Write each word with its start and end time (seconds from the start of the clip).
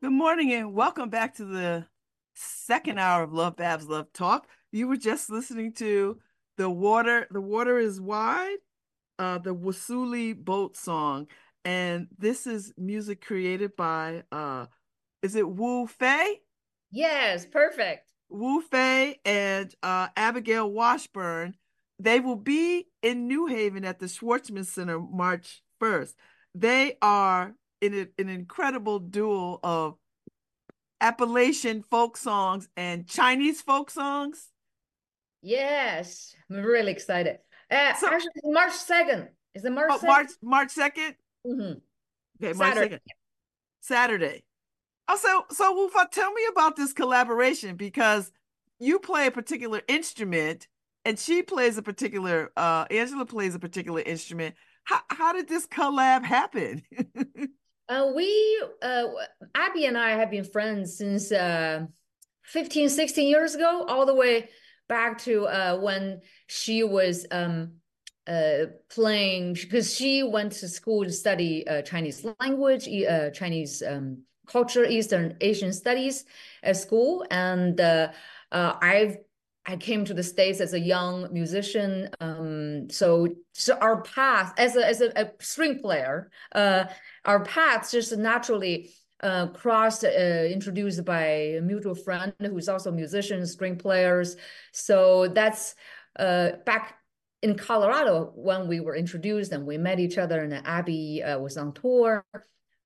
Good 0.00 0.12
morning 0.12 0.52
and 0.52 0.74
welcome 0.74 1.10
back 1.10 1.34
to 1.38 1.44
the 1.44 1.84
second 2.36 3.00
hour 3.00 3.24
of 3.24 3.32
Love 3.32 3.56
Babs 3.56 3.88
Love 3.88 4.12
Talk. 4.12 4.46
You 4.70 4.86
were 4.86 4.96
just 4.96 5.28
listening 5.28 5.72
to 5.72 6.20
the 6.56 6.70
water. 6.70 7.26
The 7.32 7.40
water 7.40 7.78
is 7.78 8.00
wide. 8.00 8.58
Uh, 9.18 9.38
the 9.38 9.52
Wasuli 9.52 10.36
boat 10.36 10.76
song, 10.76 11.26
and 11.64 12.06
this 12.16 12.46
is 12.46 12.72
music 12.78 13.26
created 13.26 13.74
by 13.74 14.22
uh, 14.30 14.66
is 15.22 15.34
it 15.34 15.48
Wu 15.48 15.88
Fei? 15.88 16.42
Yes, 16.92 17.44
perfect. 17.44 18.12
Wu 18.28 18.62
Fei 18.62 19.18
and 19.24 19.74
uh, 19.82 20.06
Abigail 20.16 20.70
Washburn. 20.70 21.54
They 21.98 22.20
will 22.20 22.36
be 22.36 22.86
in 23.02 23.26
New 23.26 23.46
Haven 23.46 23.84
at 23.84 23.98
the 23.98 24.06
Schwarzman 24.06 24.64
Center 24.64 25.00
March 25.00 25.60
1st. 25.82 26.14
They 26.54 26.98
are 27.02 27.56
in 27.80 27.94
a, 27.94 28.20
an 28.20 28.28
incredible 28.28 28.98
duel 28.98 29.60
of 29.62 29.96
Appalachian 31.00 31.82
folk 31.82 32.16
songs 32.16 32.68
and 32.76 33.06
Chinese 33.06 33.60
folk 33.62 33.90
songs. 33.90 34.48
Yes, 35.42 36.34
I'm 36.50 36.56
really 36.58 36.92
excited. 36.92 37.38
Uh, 37.70 37.94
so, 37.94 38.08
actually, 38.08 38.30
March 38.44 38.72
2nd. 38.72 39.28
Is 39.54 39.64
it 39.64 39.72
March 39.72 39.90
oh, 39.92 39.98
2nd? 39.98 40.06
March, 40.06 40.30
March 40.42 40.74
2nd? 40.74 41.14
Mm-hmm. 41.46 41.78
Okay, 42.44 42.58
March 42.58 42.74
Saturday. 42.74 42.94
2nd. 42.96 43.00
Saturday. 43.80 44.44
Oh, 45.08 45.16
so, 45.16 45.46
so 45.54 45.74
Wu 45.74 45.88
Fei, 45.88 46.04
tell 46.12 46.32
me 46.32 46.42
about 46.50 46.76
this 46.76 46.92
collaboration 46.92 47.76
because 47.76 48.30
you 48.78 48.98
play 48.98 49.26
a 49.26 49.30
particular 49.30 49.80
instrument 49.88 50.68
and 51.04 51.18
she 51.18 51.42
plays 51.42 51.78
a 51.78 51.82
particular, 51.82 52.52
uh, 52.56 52.84
Angela 52.90 53.24
plays 53.24 53.54
a 53.54 53.58
particular 53.58 54.00
instrument. 54.00 54.54
How, 54.84 55.00
how 55.08 55.32
did 55.32 55.48
this 55.48 55.66
collab 55.66 56.24
happen? 56.24 56.82
uh, 57.88 58.12
we, 58.14 58.62
uh, 58.82 59.04
Abby 59.54 59.86
and 59.86 59.96
I 59.96 60.10
have 60.10 60.30
been 60.30 60.44
friends 60.44 60.98
since 60.98 61.32
uh, 61.32 61.86
15, 62.44 62.88
16 62.88 63.28
years 63.28 63.54
ago, 63.54 63.84
all 63.88 64.06
the 64.06 64.14
way 64.14 64.48
back 64.88 65.18
to 65.18 65.46
uh, 65.46 65.78
when 65.78 66.20
she 66.46 66.82
was 66.82 67.26
um, 67.30 67.72
uh, 68.26 68.66
playing, 68.90 69.54
because 69.54 69.94
she 69.94 70.22
went 70.22 70.52
to 70.52 70.68
school 70.68 71.04
to 71.04 71.12
study 71.12 71.66
uh, 71.66 71.82
Chinese 71.82 72.26
language, 72.40 72.88
uh, 72.88 73.30
Chinese 73.30 73.82
um, 73.86 74.22
culture, 74.46 74.84
Eastern 74.84 75.36
Asian 75.40 75.72
studies 75.72 76.24
at 76.62 76.76
school. 76.76 77.24
And 77.30 77.80
uh, 77.80 78.12
uh, 78.52 78.74
I've 78.80 79.18
I 79.68 79.76
came 79.76 80.06
to 80.06 80.14
the 80.14 80.22
States 80.22 80.62
as 80.62 80.72
a 80.72 80.80
young 80.80 81.28
musician. 81.30 82.08
Um, 82.20 82.88
so, 82.88 83.28
so 83.52 83.74
our 83.74 84.00
path 84.00 84.54
as 84.56 84.76
a, 84.76 84.86
as 84.86 85.02
a, 85.02 85.12
a 85.14 85.30
string 85.40 85.80
player, 85.80 86.30
uh, 86.54 86.84
our 87.28 87.44
paths 87.44 87.92
just 87.92 88.16
naturally 88.16 88.90
uh, 89.22 89.48
crossed, 89.48 90.02
uh, 90.02 90.08
introduced 90.08 91.04
by 91.04 91.24
a 91.58 91.60
mutual 91.60 91.94
friend 91.94 92.32
who's 92.40 92.68
also 92.68 92.90
a 92.90 92.92
musician, 92.92 93.46
string 93.46 93.76
players. 93.76 94.36
So 94.72 95.28
that's 95.28 95.74
uh, 96.18 96.52
back 96.64 96.96
in 97.42 97.56
Colorado 97.56 98.32
when 98.34 98.66
we 98.66 98.80
were 98.80 98.96
introduced 98.96 99.52
and 99.52 99.66
we 99.66 99.76
met 99.76 100.00
each 100.00 100.16
other 100.16 100.40
and 100.40 100.54
Abby 100.66 101.22
uh, 101.22 101.38
was 101.38 101.58
on 101.58 101.72
tour. 101.72 102.24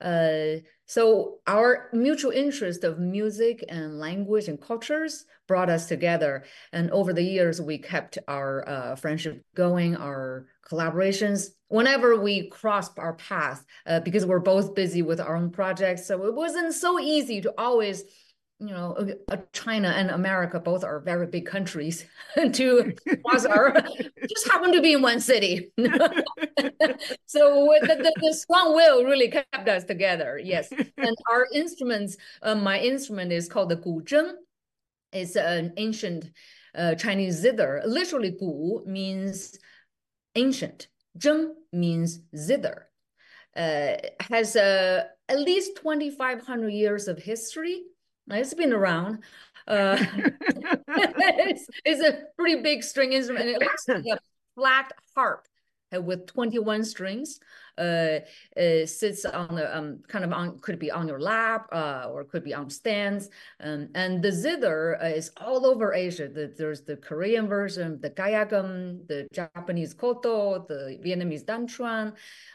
Uh, 0.03 0.61
so 0.87 1.39
our 1.47 1.89
mutual 1.93 2.33
interest 2.33 2.85
of 2.85 2.99
music 2.99 3.65
and 3.69 3.99
language 3.99 4.49
and 4.49 4.61
cultures 4.61 5.25
brought 5.47 5.71
us 5.71 5.87
together. 5.87 6.45
And 6.73 6.91
over 6.91 7.13
the 7.13 7.23
years, 7.23 7.63
we 7.63 7.79
kept 7.79 8.19
our 8.29 8.69
uh, 8.69 8.97
friendship 8.97 9.45
going, 9.55 9.97
our 9.97 10.47
collaborations. 10.69 11.51
Whenever 11.69 12.21
we 12.21 12.49
crossed 12.49 12.99
our 12.99 13.15
path, 13.15 13.65
uh, 13.87 14.01
because 14.01 14.27
we're 14.27 14.41
both 14.41 14.75
busy 14.75 15.03
with 15.03 15.21
our 15.21 15.37
own 15.37 15.51
projects, 15.51 16.07
so 16.07 16.27
it 16.27 16.35
wasn't 16.35 16.75
so 16.75 16.99
easy 17.01 17.41
to 17.41 17.55
always 17.57 18.05
you 18.63 18.73
know, 18.73 18.97
uh, 19.29 19.37
China 19.53 19.89
and 19.89 20.11
America 20.11 20.61
both 20.61 20.85
are 20.85 21.01
very 21.01 21.27
big 21.27 21.47
countries 21.47 22.05
to 22.53 22.95
our 23.29 23.73
just 24.29 24.49
happen 24.49 24.73
to 24.73 24.81
be 24.81 24.93
in 24.93 25.03
one 25.03 25.21
city. 25.21 25.73
so 27.27 27.69
the, 27.81 27.97
the, 27.97 28.13
the, 28.21 28.35
strong 28.35 28.75
will 28.75 29.05
really 29.05 29.29
kept 29.29 29.69
us 29.69 29.85
together. 29.85 30.41
Yes. 30.43 30.71
And 30.71 31.17
our 31.31 31.49
instruments, 31.53 32.17
uh, 32.43 32.55
my 32.55 32.79
instrument 32.79 33.33
is 33.33 33.49
called 33.49 33.69
the 33.69 33.77
guzheng. 33.77 34.33
It's 35.13 35.35
an 35.35 35.73
ancient 35.77 36.31
uh, 36.75 36.95
Chinese 36.95 37.43
zither. 37.43 37.83
Literally, 37.85 38.31
gu 38.31 38.85
means 38.87 39.59
ancient. 40.37 40.87
Zheng 41.19 41.51
means 41.73 42.21
zither. 42.37 42.87
Uh, 43.57 43.97
has 44.31 44.57
uh, 44.57 45.05
at 45.29 45.41
least 45.41 45.77
2,500 45.77 46.69
years 46.69 47.09
of 47.09 47.19
history 47.19 47.83
it's 48.31 48.55
been 48.55 48.73
around. 48.73 49.23
Uh, 49.67 49.97
it's, 50.89 51.67
it's, 51.85 52.03
a 52.03 52.25
pretty 52.37 52.63
big 52.63 52.83
string 52.83 53.13
instrument. 53.13 53.49
It 53.49 53.61
looks 53.61 53.89
like 53.89 54.05
a 54.07 54.19
flat 54.55 54.93
harp 55.15 55.47
with 55.93 56.27
21 56.27 56.85
strings. 56.85 57.39
Uh, 57.79 58.21
it 58.57 58.89
sits 58.89 59.25
on 59.25 59.55
the 59.55 59.77
um, 59.77 60.01
kind 60.07 60.25
of 60.25 60.33
on 60.33 60.59
could 60.59 60.79
be 60.79 60.91
on 60.91 61.09
your 61.09 61.21
lap 61.21 61.69
uh, 61.73 62.07
or 62.11 62.25
could 62.25 62.45
be 62.45 62.53
on 62.53 62.69
stands. 62.69 63.31
Um, 63.61 63.89
and 63.95 64.23
the 64.23 64.31
zither 64.31 65.03
uh, 65.03 65.07
is 65.07 65.31
all 65.39 65.65
over 65.65 65.95
Asia. 65.95 66.29
The, 66.29 66.53
there's 66.57 66.83
the 66.83 66.97
Korean 66.97 67.49
version, 67.49 67.99
the 68.01 68.11
gayageum, 68.11 69.07
the 69.09 69.27
Japanese 69.33 69.95
koto, 69.95 70.67
the 70.69 70.99
Vietnamese 71.03 71.47
dan 71.47 71.67
tranh, 71.67 72.13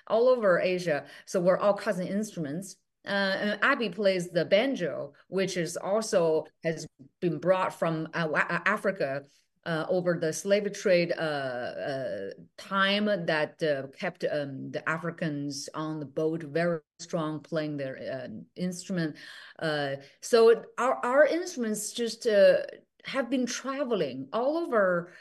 all 0.07 0.27
over 0.29 0.59
Asia. 0.59 1.05
So 1.25 1.39
we're 1.39 1.57
all 1.57 1.73
cousin 1.73 2.07
instruments. 2.07 2.75
Uh, 3.07 3.57
Abby 3.61 3.89
plays 3.89 4.29
the 4.29 4.45
banjo, 4.45 5.13
which 5.29 5.57
is 5.57 5.77
also 5.77 6.45
has 6.63 6.85
been 7.21 7.39
brought 7.39 7.73
from 7.73 8.07
uh, 8.13 8.27
Africa 8.65 9.23
uh, 9.67 9.85
over 9.89 10.17
the 10.17 10.31
slave 10.31 10.71
trade 10.71 11.13
uh, 11.17 11.21
uh, 11.21 12.29
time 12.57 13.05
that 13.25 13.61
uh, 13.61 13.85
kept 13.99 14.23
um, 14.31 14.71
the 14.71 14.81
Africans 14.87 15.67
on 15.73 15.99
the 15.99 16.05
boat 16.05 16.41
very 16.41 16.79
strong, 16.99 17.41
playing 17.41 17.75
their 17.75 18.29
instrument. 18.55 19.17
so 20.21 20.63
our 20.77 21.05
our 21.05 21.25
instruments 21.25 21.91
just 21.91 22.25
have 23.03 23.29
been 23.29 23.45
traveling 23.45 24.27
all 24.31 24.57
over 24.57 25.11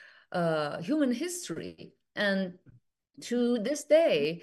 human 0.80 1.12
history, 1.12 1.90
and 2.14 2.52
to 3.20 3.58
this 3.58 3.82
day, 3.82 4.42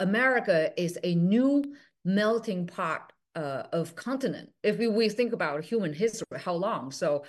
America 0.00 0.72
is 0.80 0.98
a 1.04 1.14
new 1.14 1.62
melting 2.04 2.66
pot 2.66 3.12
uh, 3.34 3.64
of 3.72 3.96
continent. 3.96 4.50
If 4.62 4.78
we, 4.78 4.88
we 4.88 5.08
think 5.08 5.32
about 5.32 5.64
human 5.64 5.92
history, 5.92 6.38
how 6.38 6.54
long? 6.54 6.90
So 6.90 7.24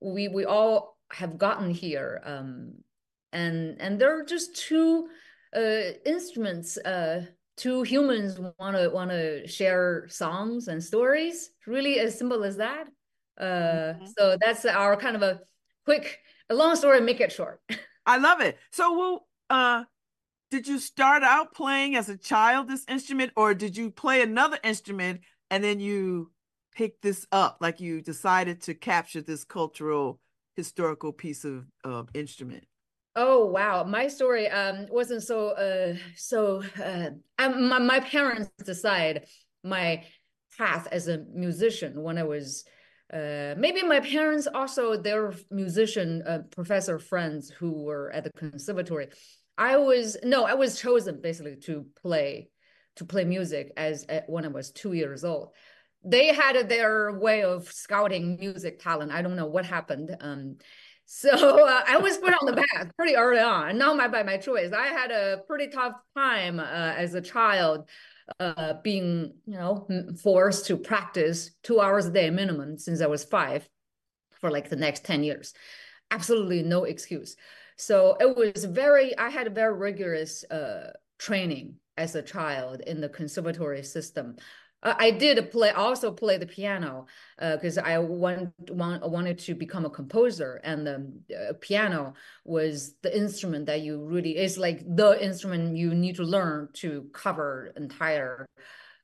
we 0.00 0.28
we 0.28 0.44
all 0.44 0.98
have 1.12 1.38
gotten 1.38 1.70
here, 1.70 2.20
um, 2.24 2.74
and 3.32 3.80
and 3.80 4.00
there 4.00 4.18
are 4.18 4.24
just 4.24 4.56
two 4.56 5.08
uh, 5.56 5.92
instruments. 6.04 6.76
Uh, 6.76 7.26
two 7.56 7.82
humans 7.82 8.38
want 8.58 8.76
to 8.76 8.90
want 8.90 9.10
to 9.10 9.46
share 9.46 10.06
songs 10.08 10.68
and 10.68 10.82
stories. 10.82 11.50
Really, 11.66 11.98
as 12.00 12.18
simple 12.18 12.44
as 12.44 12.56
that. 12.56 12.88
Uh, 13.38 13.44
mm-hmm. 13.44 14.06
So 14.18 14.36
that's 14.40 14.64
our 14.64 14.96
kind 14.96 15.16
of 15.16 15.22
a 15.22 15.40
quick, 15.84 16.18
a 16.50 16.54
long 16.54 16.76
story. 16.76 17.00
Make 17.00 17.20
it 17.20 17.32
short. 17.32 17.60
I 18.06 18.18
love 18.18 18.40
it. 18.40 18.58
So 18.72 18.96
we'll 18.96 19.26
uh 19.48 19.84
did 20.50 20.66
you 20.66 20.78
start 20.78 21.22
out 21.22 21.54
playing 21.54 21.96
as 21.96 22.08
a 22.08 22.16
child 22.16 22.68
this 22.68 22.84
instrument 22.88 23.32
or 23.36 23.54
did 23.54 23.76
you 23.76 23.90
play 23.90 24.22
another 24.22 24.58
instrument 24.62 25.20
and 25.50 25.62
then 25.62 25.80
you 25.80 26.30
picked 26.74 27.02
this 27.02 27.26
up? 27.32 27.58
Like 27.60 27.80
you 27.80 28.00
decided 28.00 28.62
to 28.62 28.74
capture 28.74 29.22
this 29.22 29.44
cultural 29.44 30.20
historical 30.56 31.12
piece 31.12 31.44
of 31.44 31.66
uh, 31.84 32.04
instrument? 32.14 32.64
Oh 33.14 33.46
wow. 33.46 33.82
My 33.84 34.08
story 34.08 34.48
um 34.48 34.86
wasn't 34.90 35.22
so 35.22 35.50
uh 35.50 35.94
so 36.16 36.62
uh 36.82 37.10
I, 37.38 37.48
my, 37.48 37.78
my 37.78 38.00
parents 38.00 38.50
decide 38.64 39.26
my 39.64 40.04
path 40.56 40.88
as 40.90 41.08
a 41.08 41.18
musician 41.34 42.02
when 42.02 42.18
i 42.18 42.22
was 42.22 42.64
uh, 43.12 43.54
maybe 43.56 43.82
my 43.82 44.00
parents 44.00 44.48
also 44.52 44.96
they're 44.96 45.32
musician 45.50 46.22
uh, 46.26 46.38
professor 46.50 46.98
friends 46.98 47.50
who 47.50 47.70
were 47.70 48.10
at 48.12 48.24
the 48.24 48.30
conservatory 48.32 49.08
I 49.58 49.76
was 49.78 50.16
no, 50.22 50.44
I 50.44 50.54
was 50.54 50.80
chosen 50.80 51.20
basically 51.20 51.56
to 51.62 51.86
play 52.02 52.50
to 52.96 53.04
play 53.04 53.24
music 53.24 53.72
as 53.76 54.06
uh, 54.08 54.20
when 54.26 54.44
I 54.44 54.48
was 54.48 54.70
two 54.70 54.92
years 54.92 55.24
old. 55.24 55.50
They 56.04 56.28
had 56.28 56.68
their 56.68 57.18
way 57.18 57.42
of 57.42 57.70
scouting 57.70 58.38
music 58.38 58.80
talent. 58.80 59.12
I 59.12 59.22
don't 59.22 59.36
know 59.36 59.46
what 59.46 59.64
happened. 59.66 60.16
Um, 60.20 60.56
so 61.08 61.30
uh, 61.30 61.82
I 61.86 61.98
was 61.98 62.16
put 62.18 62.34
on 62.34 62.46
the 62.46 62.64
path 62.74 62.90
pretty 62.96 63.14
early 63.16 63.40
on, 63.40 63.78
not 63.78 63.96
my 63.96 64.08
by 64.08 64.22
my 64.22 64.36
choice. 64.38 64.72
I 64.72 64.86
had 64.88 65.10
a 65.10 65.42
pretty 65.46 65.68
tough 65.68 65.94
time 66.16 66.58
uh, 66.58 66.62
as 66.96 67.14
a 67.14 67.20
child, 67.20 67.88
uh, 68.40 68.74
being 68.82 69.34
you 69.46 69.54
know 69.54 69.86
forced 70.22 70.66
to 70.66 70.76
practice 70.76 71.52
two 71.62 71.80
hours 71.80 72.06
a 72.06 72.10
day 72.10 72.28
minimum 72.30 72.78
since 72.78 73.00
I 73.00 73.06
was 73.06 73.24
five, 73.24 73.68
for 74.40 74.50
like 74.50 74.68
the 74.68 74.76
next 74.76 75.04
ten 75.04 75.22
years. 75.22 75.54
Absolutely 76.10 76.62
no 76.62 76.84
excuse. 76.84 77.36
So 77.76 78.16
it 78.20 78.36
was 78.36 78.64
very, 78.64 79.16
I 79.16 79.28
had 79.28 79.46
a 79.46 79.50
very 79.50 79.74
rigorous 79.74 80.44
uh, 80.44 80.92
training 81.18 81.76
as 81.96 82.14
a 82.14 82.22
child 82.22 82.80
in 82.80 83.00
the 83.00 83.08
conservatory 83.08 83.82
system. 83.82 84.36
Uh, 84.82 84.94
I 84.98 85.10
did 85.10 85.50
play, 85.50 85.70
also 85.70 86.12
play 86.12 86.38
the 86.38 86.46
piano 86.46 87.06
because 87.38 87.78
uh, 87.78 87.82
I 87.82 87.98
want, 87.98 88.52
want, 88.70 89.08
wanted 89.08 89.38
to 89.40 89.54
become 89.54 89.84
a 89.84 89.90
composer, 89.90 90.60
and 90.62 90.86
the 90.86 91.12
uh, 91.34 91.52
piano 91.60 92.14
was 92.44 92.94
the 93.02 93.16
instrument 93.16 93.66
that 93.66 93.80
you 93.80 94.04
really 94.04 94.36
is 94.36 94.58
like 94.58 94.82
the 94.86 95.22
instrument 95.22 95.76
you 95.76 95.94
need 95.94 96.16
to 96.16 96.24
learn 96.24 96.68
to 96.74 97.08
cover 97.12 97.72
entire 97.76 98.46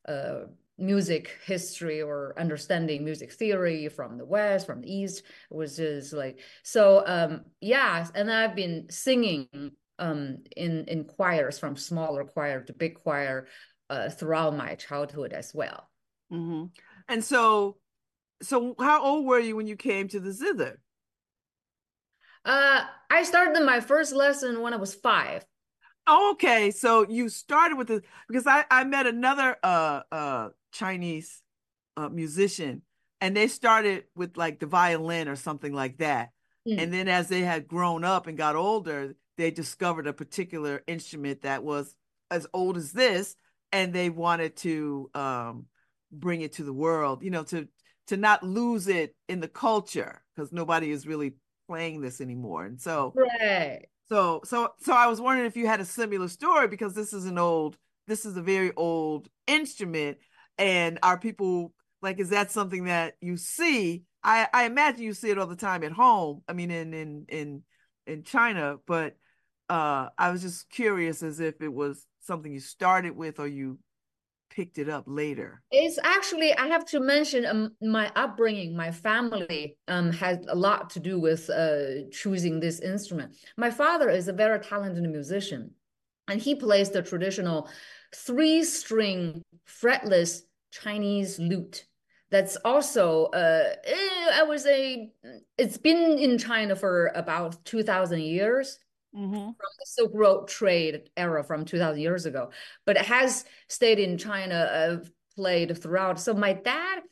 uh, 0.06 0.42
music 0.82 1.38
history 1.46 2.02
or 2.02 2.34
understanding 2.38 3.04
music 3.04 3.32
theory 3.32 3.88
from 3.88 4.18
the 4.18 4.24
west 4.24 4.66
from 4.66 4.80
the 4.80 4.92
east 4.92 5.22
it 5.50 5.56
was 5.56 5.76
just 5.76 6.12
like 6.12 6.40
so 6.62 7.02
um 7.06 7.42
yeah 7.60 8.06
and 8.14 8.30
i've 8.30 8.56
been 8.56 8.86
singing 8.90 9.46
um 9.98 10.38
in 10.56 10.84
in 10.88 11.04
choirs 11.04 11.58
from 11.58 11.76
smaller 11.76 12.24
choir 12.24 12.60
to 12.62 12.72
big 12.72 12.94
choir 13.02 13.46
uh, 13.90 14.08
throughout 14.08 14.56
my 14.56 14.74
childhood 14.74 15.34
as 15.34 15.52
well. 15.54 15.88
Mm-hmm. 16.32 16.64
and 17.08 17.22
so 17.22 17.76
so 18.42 18.74
how 18.80 19.04
old 19.04 19.26
were 19.26 19.38
you 19.38 19.54
when 19.54 19.66
you 19.66 19.76
came 19.76 20.08
to 20.08 20.18
the 20.18 20.32
zither? 20.32 20.80
Uh 22.44 22.84
i 23.10 23.22
started 23.22 23.64
my 23.64 23.80
first 23.80 24.14
lesson 24.14 24.62
when 24.62 24.72
i 24.72 24.76
was 24.76 24.94
five. 24.94 25.44
Okay 26.08 26.70
so 26.70 27.06
you 27.08 27.28
started 27.28 27.76
with 27.76 27.88
the 27.88 28.02
because 28.28 28.46
i 28.46 28.64
i 28.70 28.82
met 28.84 29.06
another 29.06 29.56
uh 29.62 30.00
uh 30.10 30.48
Chinese 30.72 31.42
uh, 31.96 32.08
musician, 32.08 32.82
and 33.20 33.36
they 33.36 33.48
started 33.48 34.04
with 34.14 34.36
like 34.36 34.58
the 34.58 34.66
violin 34.66 35.28
or 35.28 35.36
something 35.36 35.72
like 35.72 35.98
that. 35.98 36.30
Mm. 36.68 36.82
And 36.82 36.92
then 36.92 37.08
as 37.08 37.28
they 37.28 37.40
had 37.40 37.68
grown 37.68 38.04
up 38.04 38.26
and 38.26 38.36
got 38.36 38.56
older, 38.56 39.14
they 39.36 39.50
discovered 39.50 40.06
a 40.06 40.12
particular 40.12 40.82
instrument 40.86 41.42
that 41.42 41.62
was 41.62 41.94
as 42.30 42.46
old 42.52 42.76
as 42.76 42.92
this, 42.92 43.36
and 43.70 43.92
they 43.92 44.10
wanted 44.10 44.56
to 44.56 45.10
um, 45.14 45.66
bring 46.10 46.40
it 46.40 46.54
to 46.54 46.64
the 46.64 46.72
world. 46.72 47.22
You 47.22 47.30
know, 47.30 47.44
to 47.44 47.68
to 48.08 48.16
not 48.16 48.42
lose 48.42 48.88
it 48.88 49.14
in 49.28 49.40
the 49.40 49.48
culture 49.48 50.22
because 50.34 50.52
nobody 50.52 50.90
is 50.90 51.06
really 51.06 51.34
playing 51.68 52.00
this 52.00 52.20
anymore. 52.20 52.64
And 52.64 52.80
so, 52.80 53.14
right. 53.14 53.86
So, 54.08 54.42
so, 54.44 54.74
so 54.80 54.92
I 54.92 55.06
was 55.06 55.20
wondering 55.20 55.46
if 55.46 55.56
you 55.56 55.66
had 55.66 55.80
a 55.80 55.86
similar 55.86 56.28
story 56.28 56.68
because 56.68 56.94
this 56.94 57.12
is 57.12 57.24
an 57.24 57.38
old, 57.38 57.78
this 58.06 58.26
is 58.26 58.36
a 58.36 58.42
very 58.42 58.72
old 58.76 59.28
instrument, 59.46 60.18
and 60.58 60.98
are 61.02 61.18
people 61.18 61.72
like 62.00 62.18
is 62.18 62.30
that 62.30 62.50
something 62.50 62.84
that 62.84 63.14
you 63.20 63.36
see? 63.36 64.04
I 64.24 64.48
i 64.52 64.64
imagine 64.64 65.02
you 65.02 65.14
see 65.14 65.30
it 65.30 65.38
all 65.38 65.46
the 65.46 65.56
time 65.56 65.82
at 65.82 65.92
home 65.92 66.42
i 66.48 66.52
mean 66.52 66.70
in 66.70 66.94
in 66.94 67.26
in 67.28 67.62
in 68.06 68.22
china 68.22 68.76
but 68.86 69.16
uh 69.68 70.08
i 70.18 70.30
was 70.30 70.42
just 70.42 70.70
curious 70.70 71.22
as 71.22 71.40
if 71.40 71.60
it 71.60 71.72
was 71.72 72.06
something 72.20 72.52
you 72.52 72.60
started 72.60 73.16
with 73.16 73.40
or 73.40 73.46
you 73.46 73.78
picked 74.50 74.76
it 74.78 74.88
up 74.88 75.04
later. 75.06 75.62
It's 75.70 75.98
actually 76.04 76.52
i 76.54 76.66
have 76.66 76.84
to 76.86 77.00
mention 77.00 77.46
um, 77.46 77.70
my 77.80 78.12
upbringing 78.14 78.76
my 78.76 78.90
family 78.90 79.78
um 79.88 80.12
had 80.12 80.44
a 80.48 80.54
lot 80.54 80.90
to 80.90 81.00
do 81.00 81.18
with 81.18 81.48
uh 81.48 82.08
choosing 82.12 82.60
this 82.60 82.80
instrument. 82.80 83.34
My 83.56 83.70
father 83.70 84.10
is 84.10 84.28
a 84.28 84.32
very 84.32 84.60
talented 84.60 85.04
musician 85.10 85.70
and 86.28 86.40
he 86.40 86.54
plays 86.54 86.90
the 86.90 87.02
traditional 87.02 87.68
three 88.14 88.64
string 88.64 89.42
fretless 89.66 90.42
Chinese 90.70 91.38
lute. 91.38 91.86
That's 92.30 92.56
also, 92.64 93.26
uh, 93.26 93.74
eh, 93.84 94.30
I 94.34 94.42
would 94.42 94.60
say, 94.60 95.12
it's 95.58 95.76
been 95.76 96.18
in 96.18 96.38
China 96.38 96.74
for 96.74 97.12
about 97.14 97.62
2,000 97.64 98.20
years. 98.20 98.78
Mm-hmm. 99.14 99.34
From 99.34 99.52
the 99.52 99.84
Silk 99.84 100.12
Road 100.14 100.48
trade 100.48 101.10
era 101.18 101.44
from 101.44 101.66
2000 101.66 102.00
years 102.00 102.24
ago, 102.24 102.50
but 102.86 102.96
it 102.96 103.04
has 103.04 103.44
stayed 103.68 103.98
in 103.98 104.16
China, 104.16 104.54
uh, 104.54 105.04
played 105.36 105.76
throughout. 105.76 106.18
So 106.18 106.32
my 106.32 106.54
dad 106.54 107.02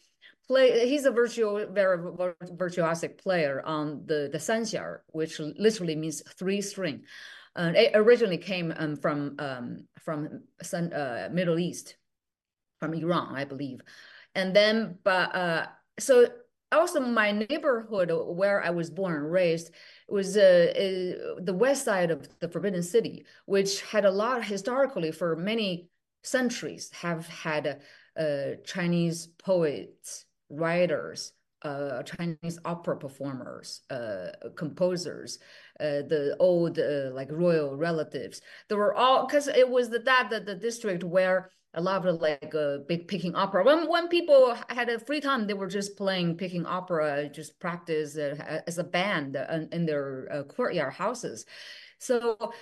play 0.51 0.89
he's 0.89 1.05
a 1.05 1.11
virtual 1.13 1.65
very 1.71 1.99
virtuosic 1.99 3.19
player 3.19 3.63
on 3.65 4.03
the 4.07 4.29
the 4.33 4.39
sanxian 4.39 4.99
which 5.13 5.39
literally 5.39 5.95
means 5.95 6.23
three 6.39 6.61
string 6.61 7.03
uh, 7.57 7.73
it 7.75 7.93
originally 7.95 8.39
came 8.39 8.73
um, 8.77 8.97
from 8.97 9.37
um, 9.39 9.85
from 9.99 10.43
Sun, 10.63 10.93
uh, 10.93 11.29
Middle 11.33 11.59
East, 11.59 11.97
from 12.79 12.95
Iran, 12.95 13.35
I 13.35 13.45
believe, 13.45 13.81
and 14.35 14.55
then 14.55 14.99
but 15.05 15.35
uh, 15.35 15.67
so 15.99 16.27
also 16.73 17.01
my 17.01 17.33
neighborhood 17.33 18.11
where 18.13 18.63
I 18.65 18.71
was 18.71 18.91
born 18.91 19.15
and 19.15 19.31
raised 19.31 19.73
was 20.09 20.37
uh, 20.37 20.41
uh, 20.71 21.41
the 21.43 21.55
west 21.55 21.85
side 21.85 22.11
of 22.11 22.29
the 22.39 22.49
Forbidden 22.49 22.83
City, 22.83 23.27
which 23.47 23.83
had 23.83 24.05
a 24.05 24.11
lot 24.11 24.45
historically 24.45 25.13
for 25.13 25.37
many 25.37 25.89
centuries 26.23 26.91
have 26.93 27.27
had 27.27 27.81
uh, 28.17 28.57
Chinese 28.65 29.27
poets, 29.39 30.25
writers, 30.49 31.33
uh, 31.63 32.03
Chinese 32.03 32.59
opera 32.65 32.97
performers, 32.97 33.83
uh, 33.91 34.31
composers, 34.57 35.39
uh, 35.79 36.03
the 36.09 36.37
old 36.39 36.79
uh, 36.79 37.11
like 37.13 37.31
royal 37.31 37.77
relatives. 37.77 38.41
They 38.69 38.75
were 38.75 38.95
all 38.95 39.27
because 39.27 39.49
it 39.49 39.69
was 39.69 39.91
the, 39.91 39.99
that 40.01 40.31
the, 40.31 40.41
the 40.41 40.55
district 40.55 41.05
where 41.05 41.51
a 41.75 41.81
lot 41.81 42.05
of 42.05 42.21
like 42.21 42.55
uh, 42.55 42.79
big 42.89 43.07
Peking 43.07 43.35
opera. 43.35 43.63
When 43.65 43.89
when 43.89 44.09
people 44.09 44.57
had 44.69 44.89
a 44.89 44.99
free 44.99 45.21
time, 45.21 45.47
they 45.47 45.55
were 45.55 45.69
just 45.69 45.97
playing 45.97 46.37
Peking 46.37 46.67
opera, 46.67 47.29
just 47.29 47.61
practice 47.61 48.17
uh, 48.17 48.63
as 48.67 48.79
a 48.79 48.85
band 48.85 49.37
in 49.73 49.87
their 49.87 50.29
uh, 50.33 50.43
courtyard 50.45 50.95
houses. 50.95 51.47
So 51.99 52.53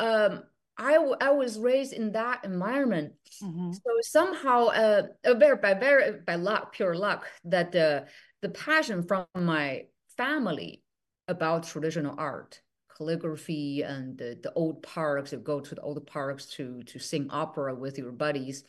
um, 0.00 0.44
I, 0.76 0.96
I 1.20 1.30
was 1.30 1.58
raised 1.58 1.92
in 1.92 2.12
that 2.12 2.44
environment. 2.44 3.12
Mm-hmm. 3.42 3.72
So 3.72 3.90
somehow, 4.00 4.66
uh, 4.66 5.02
by 5.60 5.74
very 5.74 6.20
by 6.26 6.34
luck, 6.34 6.72
pure 6.72 6.94
luck, 6.94 7.26
that 7.44 7.72
the 7.72 8.06
the 8.44 8.50
passion 8.50 9.02
from 9.02 9.24
my 9.34 9.84
family 10.18 10.82
about 11.28 11.66
traditional 11.66 12.14
art 12.18 12.60
calligraphy 12.94 13.82
and 13.82 14.18
the, 14.18 14.38
the 14.42 14.52
old 14.52 14.82
parks 14.82 15.32
you 15.32 15.38
go 15.38 15.58
to 15.60 15.74
the 15.74 15.80
old 15.80 16.06
parks 16.06 16.44
to 16.46 16.82
to 16.82 16.98
sing 16.98 17.26
opera 17.30 17.74
with 17.74 17.96
your 17.96 18.12
buddies 18.12 18.62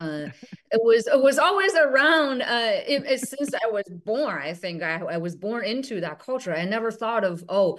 uh, 0.00 0.28
it 0.70 0.80
was 0.82 1.08
it 1.08 1.20
was 1.20 1.38
always 1.38 1.74
around 1.74 2.42
uh, 2.42 2.80
it, 2.86 3.04
it, 3.04 3.20
since 3.20 3.50
I 3.54 3.68
was 3.70 3.84
born. 4.04 4.40
I 4.42 4.52
think 4.52 4.82
I, 4.82 4.96
I 4.96 5.16
was 5.16 5.34
born 5.34 5.64
into 5.64 6.02
that 6.02 6.18
culture. 6.18 6.54
I 6.54 6.66
never 6.66 6.90
thought 6.90 7.24
of 7.24 7.42
oh, 7.48 7.78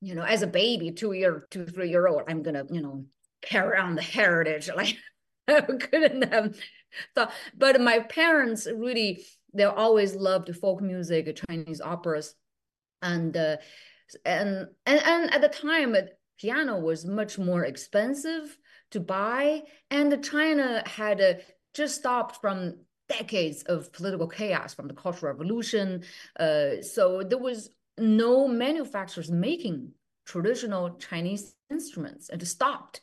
you 0.00 0.14
know, 0.14 0.22
as 0.22 0.42
a 0.42 0.46
baby, 0.46 0.92
two 0.92 1.12
year, 1.12 1.46
two 1.50 1.66
three 1.66 1.90
year 1.90 2.06
old, 2.06 2.22
I'm 2.28 2.44
gonna 2.44 2.64
you 2.70 2.80
know 2.80 3.04
carry 3.42 3.78
on 3.78 3.96
the 3.96 4.02
heritage. 4.02 4.70
Like 4.76 4.96
I 5.48 5.60
couldn't 5.62 6.32
have 6.32 6.56
thought. 7.14 7.32
But 7.56 7.80
my 7.80 7.98
parents 8.00 8.68
really 8.72 9.24
they 9.54 9.64
always 9.64 10.14
loved 10.14 10.54
folk 10.56 10.80
music, 10.80 11.38
Chinese 11.48 11.80
operas, 11.80 12.34
and 13.02 13.36
uh, 13.36 13.56
and 14.24 14.68
and 14.86 15.00
and 15.04 15.34
at 15.34 15.40
the 15.40 15.48
time, 15.48 15.96
piano 16.38 16.78
was 16.78 17.04
much 17.04 17.38
more 17.38 17.64
expensive 17.64 18.56
to 18.90 19.00
buy, 19.00 19.62
and 19.90 20.24
China 20.24 20.82
had 20.86 21.20
uh, 21.20 21.34
just 21.74 21.96
stopped 21.96 22.40
from 22.40 22.74
decades 23.08 23.62
of 23.64 23.92
political 23.92 24.28
chaos 24.28 24.74
from 24.74 24.88
the 24.88 24.94
Cultural 24.94 25.32
Revolution. 25.32 26.04
Uh, 26.38 26.80
so 26.80 27.22
there 27.22 27.38
was 27.38 27.70
no 27.98 28.48
manufacturers 28.48 29.30
making 29.30 29.92
traditional 30.26 30.96
Chinese 30.96 31.54
instruments, 31.70 32.28
and 32.28 32.42
it 32.42 32.46
stopped. 32.46 33.00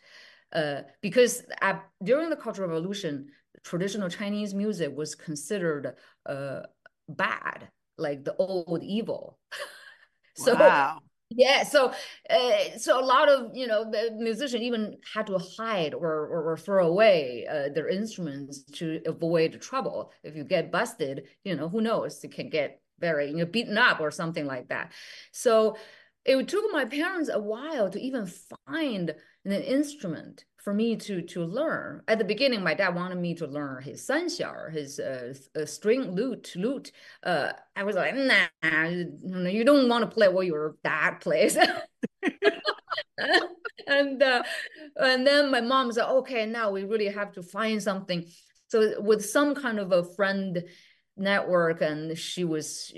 Uh, 0.54 0.82
because 1.01 1.44
at, 1.62 1.84
during 2.01 2.30
the 2.30 2.36
Cultural 2.36 2.70
Revolution, 2.70 3.27
traditional 3.64 4.10
Chinese 4.10 4.54
music 4.54 4.96
was 4.96 5.16
considered 5.16 5.96
uh, 6.26 6.62
bad, 7.10 7.70
like 7.98 8.24
the 8.24 8.36
old 8.36 8.84
evil. 8.84 9.40
so 10.36 10.56
wow. 10.56 11.00
yeah, 11.30 11.64
so 11.64 11.94
uh, 12.30 12.78
so 12.78 13.00
a 13.00 13.06
lot 13.06 13.30
of 13.30 13.52
you 13.56 13.68
know 13.68 13.90
the 13.90 14.12
musicians 14.18 14.64
even 14.64 14.98
had 15.14 15.28
to 15.28 15.38
hide 15.38 15.94
or 15.94 16.28
or, 16.28 16.52
or 16.52 16.58
throw 16.58 16.88
away 16.88 17.46
uh, 17.50 17.70
their 17.74 17.90
instruments 17.90 18.64
to 18.64 19.02
avoid 19.06 19.62
trouble. 19.62 20.12
If 20.24 20.36
you 20.36 20.44
get 20.44 20.72
busted, 20.72 21.28
you 21.44 21.56
know 21.56 21.70
who 21.70 21.82
knows, 21.82 22.24
you 22.24 22.30
can 22.30 22.50
get 22.50 22.82
very 23.00 23.30
you 23.30 23.38
know 23.38 23.46
beaten 23.46 23.78
up 23.78 24.00
or 24.00 24.12
something 24.12 24.46
like 24.46 24.70
that. 24.70 24.94
So 25.32 25.78
it 26.26 26.48
took 26.50 26.66
my 26.74 26.84
parents 26.84 27.30
a 27.32 27.40
while 27.40 27.90
to 27.90 28.02
even 28.02 28.30
find 28.68 29.16
an 29.46 29.52
instrument 29.52 30.44
for 30.68 30.74
me 30.74 30.98
to 30.98 31.22
to 31.22 31.46
learn. 31.46 32.02
At 32.10 32.18
the 32.18 32.26
beginning, 32.26 32.62
my 32.62 32.74
dad 32.74 32.94
wanted 32.94 33.20
me 33.20 33.34
to 33.36 33.48
learn 33.48 33.82
his 33.82 34.06
sanxian, 34.06 34.70
his 34.74 35.00
uh, 35.00 35.34
uh, 35.56 35.66
string 35.66 36.12
lute. 36.12 36.52
Lute. 36.58 36.92
Uh, 37.24 37.54
I 37.74 37.84
was 37.84 37.96
like, 37.96 38.14
nah, 38.14 38.84
you 38.84 39.64
don't 39.64 39.88
want 39.88 40.04
to 40.04 40.14
play 40.14 40.28
what 40.28 40.46
your 40.46 40.76
dad 40.84 41.22
plays. 41.22 41.56
and 43.88 44.22
uh, 44.22 44.44
and 44.98 45.26
then 45.26 45.52
my 45.52 45.62
mom 45.62 45.90
said, 45.94 46.10
okay, 46.20 46.46
now 46.46 46.70
we 46.72 46.84
really 46.84 47.08
have 47.08 47.32
to 47.36 47.44
find 47.44 47.82
something. 47.82 48.26
So 48.68 49.00
with 49.00 49.26
some 49.26 49.56
kind 49.56 49.80
of 49.80 49.94
a 49.94 50.04
friend 50.16 50.66
network 51.18 51.82
and 51.82 52.18
she 52.18 52.44
was 52.44 52.94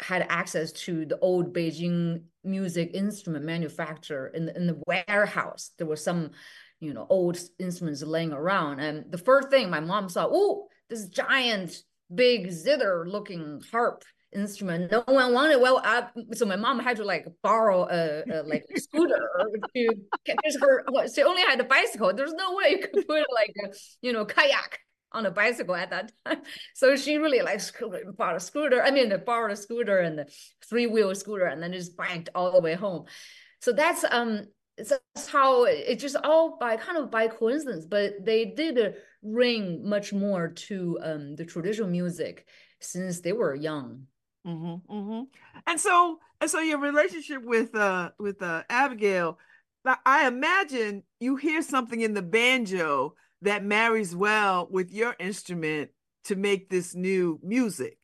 had 0.00 0.26
access 0.28 0.72
to 0.72 1.04
the 1.06 1.18
old 1.18 1.52
Beijing 1.52 2.22
music 2.44 2.90
instrument 2.94 3.44
manufacturer 3.44 4.28
in 4.28 4.46
the, 4.46 4.56
in 4.56 4.66
the 4.66 4.80
warehouse. 4.86 5.72
There 5.76 5.86
was 5.86 6.02
some, 6.02 6.30
you 6.80 6.94
know, 6.94 7.06
old 7.08 7.38
instruments 7.58 8.02
laying 8.02 8.32
around. 8.32 8.80
And 8.80 9.10
the 9.10 9.18
first 9.18 9.50
thing 9.50 9.70
my 9.70 9.80
mom 9.80 10.08
saw, 10.08 10.28
oh, 10.30 10.68
this 10.88 11.08
giant, 11.08 11.76
big 12.14 12.50
zither 12.50 13.04
looking 13.06 13.62
harp 13.70 14.04
instrument. 14.32 14.90
No 14.90 15.02
one 15.06 15.32
wanted. 15.32 15.60
Well, 15.60 15.80
I, 15.84 16.08
so 16.32 16.46
my 16.46 16.56
mom 16.56 16.78
had 16.78 16.96
to 16.98 17.04
like 17.04 17.26
borrow 17.42 17.88
a, 17.88 18.22
a 18.30 18.42
like 18.42 18.64
a 18.74 18.80
scooter 18.80 19.18
to 19.74 19.94
because 20.24 20.56
her. 20.60 20.84
She 21.14 21.22
only 21.22 21.42
had 21.42 21.60
a 21.60 21.64
bicycle. 21.64 22.12
There's 22.14 22.34
no 22.34 22.54
way 22.54 22.70
you 22.70 22.78
could 22.78 23.06
put 23.06 23.24
like 23.34 23.54
a 23.64 23.74
you 24.02 24.12
know 24.12 24.24
kayak 24.24 24.80
on 25.12 25.24
a 25.24 25.30
bicycle 25.30 25.74
at 25.74 25.90
that 25.90 26.12
time. 26.26 26.42
So 26.74 26.96
she 26.96 27.16
really 27.16 27.40
like 27.40 27.60
bought 28.16 28.36
a 28.36 28.40
scooter. 28.40 28.82
I 28.82 28.90
mean, 28.90 29.12
borrowed 29.24 29.52
a 29.52 29.56
scooter 29.56 29.98
and 29.98 30.18
the 30.18 30.26
three 30.68 30.86
wheel 30.86 31.14
scooter, 31.14 31.46
and 31.46 31.62
then 31.62 31.72
just 31.72 31.96
biked 31.96 32.28
all 32.34 32.52
the 32.52 32.60
way 32.60 32.74
home. 32.74 33.06
So 33.60 33.72
that's 33.72 34.04
um 34.04 34.46
that's 34.78 35.28
how 35.28 35.64
it 35.64 35.96
just 35.96 36.16
all 36.24 36.56
by 36.58 36.76
kind 36.76 36.98
of 36.98 37.10
by 37.10 37.28
coincidence, 37.28 37.84
but 37.84 38.24
they 38.24 38.44
did 38.46 38.94
ring 39.22 39.88
much 39.88 40.12
more 40.12 40.48
to 40.48 40.98
um 41.02 41.36
the 41.36 41.44
traditional 41.44 41.88
music 41.88 42.46
since 42.80 43.20
they 43.20 43.32
were 43.32 43.54
young. 43.54 44.06
Mm-hmm, 44.46 44.92
mm-hmm. 44.92 45.22
And 45.66 45.80
so, 45.80 46.18
and 46.40 46.50
so, 46.50 46.60
your 46.60 46.78
relationship 46.78 47.42
with 47.42 47.74
uh 47.74 48.10
with 48.18 48.40
uh 48.42 48.62
Abigail, 48.70 49.38
I 50.06 50.26
imagine 50.26 51.02
you 51.20 51.36
hear 51.36 51.62
something 51.62 52.00
in 52.00 52.14
the 52.14 52.22
banjo 52.22 53.14
that 53.42 53.64
marries 53.64 54.14
well 54.14 54.68
with 54.70 54.92
your 54.92 55.14
instrument 55.18 55.90
to 56.24 56.36
make 56.36 56.68
this 56.68 56.94
new 56.94 57.38
music. 57.42 57.97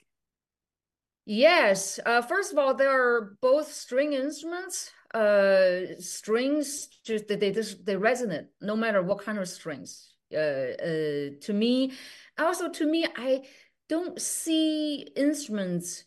Yes. 1.26 1.99
Uh, 2.04 2.23
first 2.23 2.52
of 2.52 2.59
all, 2.59 2.75
they 2.75 2.87
are 2.87 3.37
both 3.40 3.73
string 3.73 4.12
instruments. 4.12 4.90
Uh, 5.14 5.95
strings 6.00 6.88
just 7.04 7.28
they, 7.28 7.37
they 7.37 7.50
they 7.50 7.95
resonate 7.95 8.47
no 8.61 8.75
matter 8.76 9.02
what 9.02 9.25
kind 9.25 9.38
of 9.38 9.49
strings. 9.49 10.12
Uh, 10.33 10.38
uh, 10.38 11.31
to 11.40 11.52
me, 11.52 11.93
also 12.38 12.69
to 12.69 12.87
me, 12.87 13.07
I 13.16 13.45
don't 13.88 14.21
see 14.21 15.07
instruments 15.16 16.04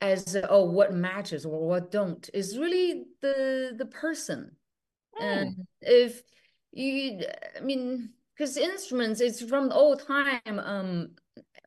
as 0.00 0.36
oh 0.48 0.70
what 0.70 0.94
matches 0.94 1.44
or 1.44 1.68
what 1.68 1.90
don't. 1.90 2.28
It's 2.32 2.56
really 2.56 3.04
the 3.20 3.74
the 3.76 3.86
person, 3.86 4.56
mm. 5.20 5.22
and 5.22 5.66
if 5.82 6.22
you, 6.72 7.24
I 7.56 7.60
mean, 7.60 8.10
because 8.34 8.56
instruments 8.56 9.20
it's 9.20 9.42
from 9.42 9.68
the 9.68 9.74
old 9.74 10.06
time 10.06 10.58
um 10.58 11.10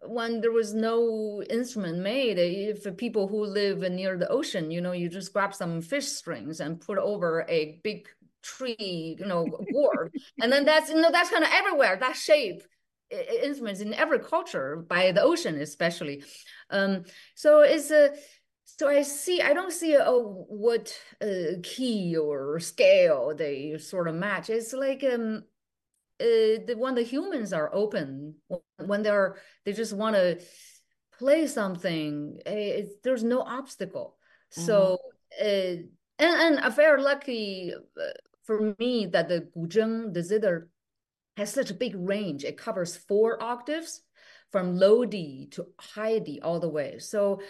when 0.03 0.41
there 0.41 0.51
was 0.51 0.73
no 0.73 1.43
instrument 1.49 1.99
made 1.99 2.37
if 2.37 2.95
people 2.97 3.27
who 3.27 3.43
live 3.45 3.79
near 3.91 4.17
the 4.17 4.29
ocean 4.29 4.71
you 4.71 4.79
know 4.79 4.93
you 4.93 5.09
just 5.09 5.33
grab 5.33 5.53
some 5.53 5.81
fish 5.81 6.07
strings 6.07 6.61
and 6.61 6.79
put 6.79 6.97
over 6.97 7.45
a 7.49 7.79
big 7.83 8.07
tree 8.41 9.17
you 9.19 9.25
know 9.25 9.45
gourd 9.73 10.13
and 10.41 10.51
then 10.51 10.65
that's 10.65 10.89
you 10.89 10.99
know 10.99 11.11
that's 11.11 11.29
kind 11.29 11.43
of 11.43 11.49
everywhere. 11.53 11.97
That 11.99 12.15
shape 12.15 12.63
instruments 13.43 13.81
in 13.81 13.93
every 13.93 14.19
culture 14.19 14.85
by 14.87 15.11
the 15.11 15.21
ocean 15.21 15.59
especially. 15.59 16.23
Um 16.69 17.03
so 17.35 17.61
it's 17.61 17.91
a 17.91 18.11
so 18.65 18.87
I 18.87 19.01
see, 19.01 19.41
I 19.41 19.53
don't 19.53 19.73
see 19.73 19.95
a, 19.95 20.05
what 20.09 20.97
uh, 21.21 21.59
key 21.63 22.15
or 22.15 22.59
scale 22.59 23.33
they 23.35 23.77
sort 23.77 24.07
of 24.07 24.15
match. 24.15 24.49
It's 24.49 24.71
like 24.71 25.03
um, 25.03 25.43
uh, 26.19 26.65
the, 26.65 26.75
when 26.77 26.95
the 26.95 27.03
humans 27.03 27.53
are 27.53 27.73
open, 27.73 28.35
when 28.77 29.03
they're 29.03 29.37
they 29.65 29.73
just 29.73 29.93
want 29.93 30.15
to 30.15 30.39
play 31.17 31.47
something, 31.47 32.39
uh, 32.45 32.87
there's 33.03 33.23
no 33.23 33.41
obstacle. 33.41 34.17
Mm-hmm. 34.53 34.65
So 34.65 34.99
uh, 35.41 35.43
and 35.43 35.87
and 36.19 36.59
I'm 36.59 36.73
very 36.73 37.01
lucky 37.01 37.73
uh, 37.73 38.03
for 38.43 38.75
me 38.79 39.05
that 39.07 39.29
the 39.29 39.47
guzheng, 39.55 40.13
the 40.13 40.21
zither, 40.21 40.69
has 41.37 41.53
such 41.53 41.71
a 41.71 41.75
big 41.75 41.95
range. 41.95 42.43
It 42.43 42.57
covers 42.57 42.95
four 42.95 43.41
octaves 43.41 44.01
from 44.51 44.77
low 44.77 45.05
D 45.05 45.47
to 45.51 45.67
high 45.79 46.19
D 46.19 46.39
all 46.43 46.59
the 46.59 46.69
way. 46.69 46.99
So 46.99 47.41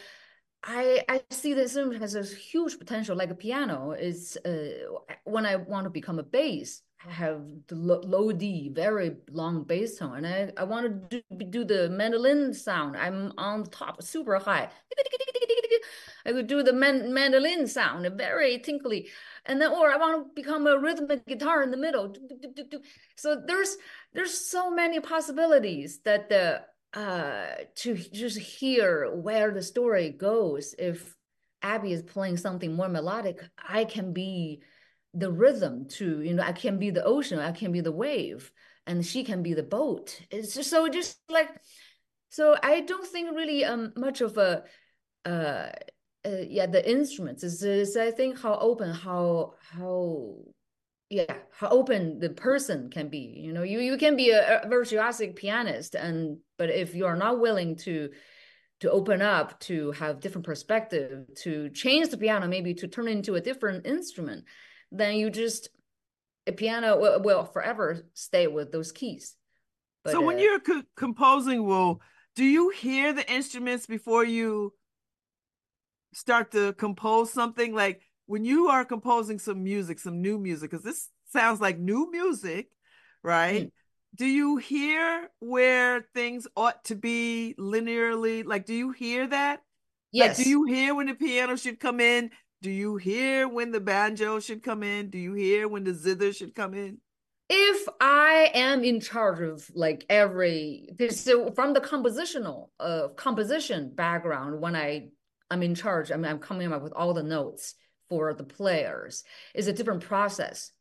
I 0.63 1.03
I 1.07 1.21
see 1.29 1.53
this 1.53 1.75
instrument 1.75 2.01
has 2.01 2.15
a 2.15 2.23
huge 2.23 2.77
potential, 2.77 3.15
like 3.15 3.31
a 3.31 3.35
piano 3.35 3.91
is 3.91 4.37
uh, 4.45 5.13
when 5.23 5.45
I 5.45 5.55
want 5.55 5.85
to 5.85 5.89
become 5.89 6.19
a 6.19 6.23
bass 6.23 6.81
have 7.07 7.41
the 7.67 7.75
low 7.75 8.31
D, 8.31 8.69
very 8.73 9.15
long 9.31 9.63
bass 9.63 9.97
tone, 9.97 10.25
and 10.25 10.27
I, 10.57 10.61
I 10.61 10.65
want 10.65 11.09
to 11.09 11.21
do, 11.21 11.45
do 11.45 11.63
the 11.63 11.89
mandolin 11.89 12.53
sound. 12.53 12.97
I'm 12.97 13.31
on 13.37 13.65
top, 13.65 14.03
super 14.03 14.37
high. 14.37 14.69
I 16.25 16.31
could 16.33 16.47
do 16.47 16.61
the 16.61 16.73
man, 16.73 17.13
mandolin 17.13 17.67
sound, 17.67 18.05
very 18.17 18.59
tinkly, 18.59 19.07
and 19.45 19.61
then 19.61 19.71
or 19.71 19.89
I 19.89 19.97
want 19.97 20.27
to 20.27 20.41
become 20.41 20.67
a 20.67 20.77
rhythmic 20.77 21.25
guitar 21.25 21.63
in 21.63 21.71
the 21.71 21.77
middle. 21.77 22.13
So 23.15 23.41
there's 23.45 23.77
there's 24.13 24.37
so 24.37 24.69
many 24.69 24.99
possibilities 24.99 25.99
that 25.99 26.29
the 26.29 26.61
uh 26.93 27.63
to 27.75 27.95
just 27.95 28.37
hear 28.37 29.09
where 29.15 29.51
the 29.51 29.63
story 29.63 30.09
goes. 30.09 30.75
If 30.77 31.15
Abby 31.61 31.93
is 31.93 32.03
playing 32.03 32.37
something 32.37 32.75
more 32.75 32.89
melodic, 32.89 33.41
I 33.57 33.85
can 33.85 34.11
be 34.11 34.61
the 35.13 35.31
rhythm 35.31 35.87
to 35.87 36.21
you 36.21 36.33
know 36.33 36.43
i 36.43 36.51
can 36.51 36.77
be 36.77 36.91
the 36.91 37.03
ocean 37.03 37.39
i 37.39 37.51
can 37.51 37.71
be 37.71 37.81
the 37.81 37.91
wave 37.91 38.51
and 38.89 39.05
she 39.05 39.23
can 39.23 39.43
be 39.43 39.53
the 39.53 39.63
boat. 39.63 40.19
It's 40.31 40.55
just 40.55 40.71
so 40.71 40.89
just 40.89 41.19
like 41.29 41.49
so 42.29 42.57
i 42.63 42.81
don't 42.81 43.05
think 43.05 43.35
really 43.35 43.63
um 43.63 43.93
much 43.95 44.21
of 44.21 44.37
a 44.37 44.63
uh, 45.25 45.69
uh 46.25 46.43
yeah 46.47 46.65
the 46.65 46.83
instruments. 46.89 47.43
Is, 47.43 47.63
is 47.63 47.95
i 47.95 48.11
think 48.11 48.39
how 48.39 48.55
open 48.55 48.91
how 48.91 49.53
how 49.59 50.37
yeah 51.09 51.35
how 51.51 51.69
open 51.69 52.19
the 52.19 52.31
person 52.31 52.89
can 52.89 53.09
be 53.09 53.41
you 53.45 53.53
know? 53.53 53.63
You 53.63 53.79
you 53.79 53.97
can 53.97 54.15
be 54.15 54.31
a, 54.31 54.61
a 54.61 54.67
virtuosic 54.67 55.35
pianist 55.35 55.93
and 55.95 56.37
but 56.57 56.69
if 56.69 56.95
you 56.95 57.05
are 57.05 57.15
not 57.15 57.39
willing 57.39 57.75
to 57.85 58.09
to 58.79 58.89
open 58.89 59.21
up 59.21 59.59
to 59.59 59.91
have 59.91 60.21
different 60.21 60.45
perspective 60.45 61.27
to 61.43 61.69
change 61.69 62.09
the 62.09 62.17
piano 62.17 62.47
maybe 62.47 62.73
to 62.73 62.87
turn 62.87 63.07
into 63.07 63.35
a 63.35 63.41
different 63.41 63.85
instrument 63.85 64.45
then 64.91 65.15
you 65.15 65.29
just 65.29 65.69
a 66.47 66.51
piano 66.51 66.99
will, 66.99 67.21
will 67.21 67.45
forever 67.45 68.05
stay 68.13 68.47
with 68.47 68.71
those 68.71 68.91
keys. 68.91 69.35
But, 70.03 70.13
so 70.13 70.21
when 70.21 70.37
uh, 70.37 70.41
you're 70.41 70.59
co- 70.59 70.83
composing, 70.95 71.63
will 71.65 72.01
do 72.35 72.43
you 72.43 72.69
hear 72.69 73.13
the 73.13 73.29
instruments 73.31 73.85
before 73.85 74.23
you 74.23 74.73
start 76.13 76.51
to 76.51 76.73
compose 76.73 77.31
something? 77.31 77.73
Like 77.73 78.01
when 78.25 78.45
you 78.45 78.67
are 78.67 78.85
composing 78.85 79.39
some 79.39 79.63
music, 79.63 79.99
some 79.99 80.21
new 80.21 80.39
music, 80.39 80.71
because 80.71 80.83
this 80.83 81.09
sounds 81.31 81.61
like 81.61 81.77
new 81.77 82.09
music, 82.11 82.69
right? 83.23 83.63
Mm. 83.63 83.71
Do 84.15 84.25
you 84.25 84.57
hear 84.57 85.29
where 85.39 86.07
things 86.15 86.47
ought 86.55 86.83
to 86.85 86.95
be 86.95 87.55
linearly? 87.59 88.43
Like, 88.43 88.65
do 88.65 88.73
you 88.73 88.91
hear 88.91 89.27
that? 89.27 89.61
Yes. 90.11 90.37
Like, 90.37 90.45
do 90.45 90.49
you 90.49 90.63
hear 90.63 90.95
when 90.95 91.07
the 91.07 91.13
piano 91.13 91.55
should 91.55 91.79
come 91.79 91.99
in 91.99 92.31
do 92.61 92.69
you 92.69 92.97
hear 92.97 93.47
when 93.47 93.71
the 93.71 93.79
banjo 93.79 94.39
should 94.39 94.63
come 94.63 94.83
in? 94.83 95.09
Do 95.09 95.17
you 95.17 95.33
hear 95.33 95.67
when 95.67 95.83
the 95.83 95.93
zither 95.93 96.33
should 96.33 96.55
come 96.55 96.73
in? 96.73 96.97
If 97.49 97.87
I 97.99 98.51
am 98.53 98.83
in 98.83 98.99
charge 98.99 99.41
of 99.41 99.69
like 99.73 100.05
every 100.09 100.89
so 101.09 101.51
from 101.51 101.73
the 101.73 101.81
compositional 101.81 102.69
uh 102.79 103.07
composition 103.15 103.91
background, 103.95 104.61
when 104.61 104.75
I 104.75 105.09
I'm 105.49 105.63
in 105.63 105.73
charge, 105.73 106.11
I 106.11 106.15
mean 106.15 106.25
I'm 106.25 106.39
coming 106.39 106.71
up 106.71 106.83
with 106.83 106.93
all 106.93 107.13
the 107.13 107.23
notes 107.23 107.75
for 108.09 108.33
the 108.33 108.43
players, 108.43 109.23
is 109.55 109.67
a 109.67 109.73
different 109.73 110.03
process. 110.03 110.71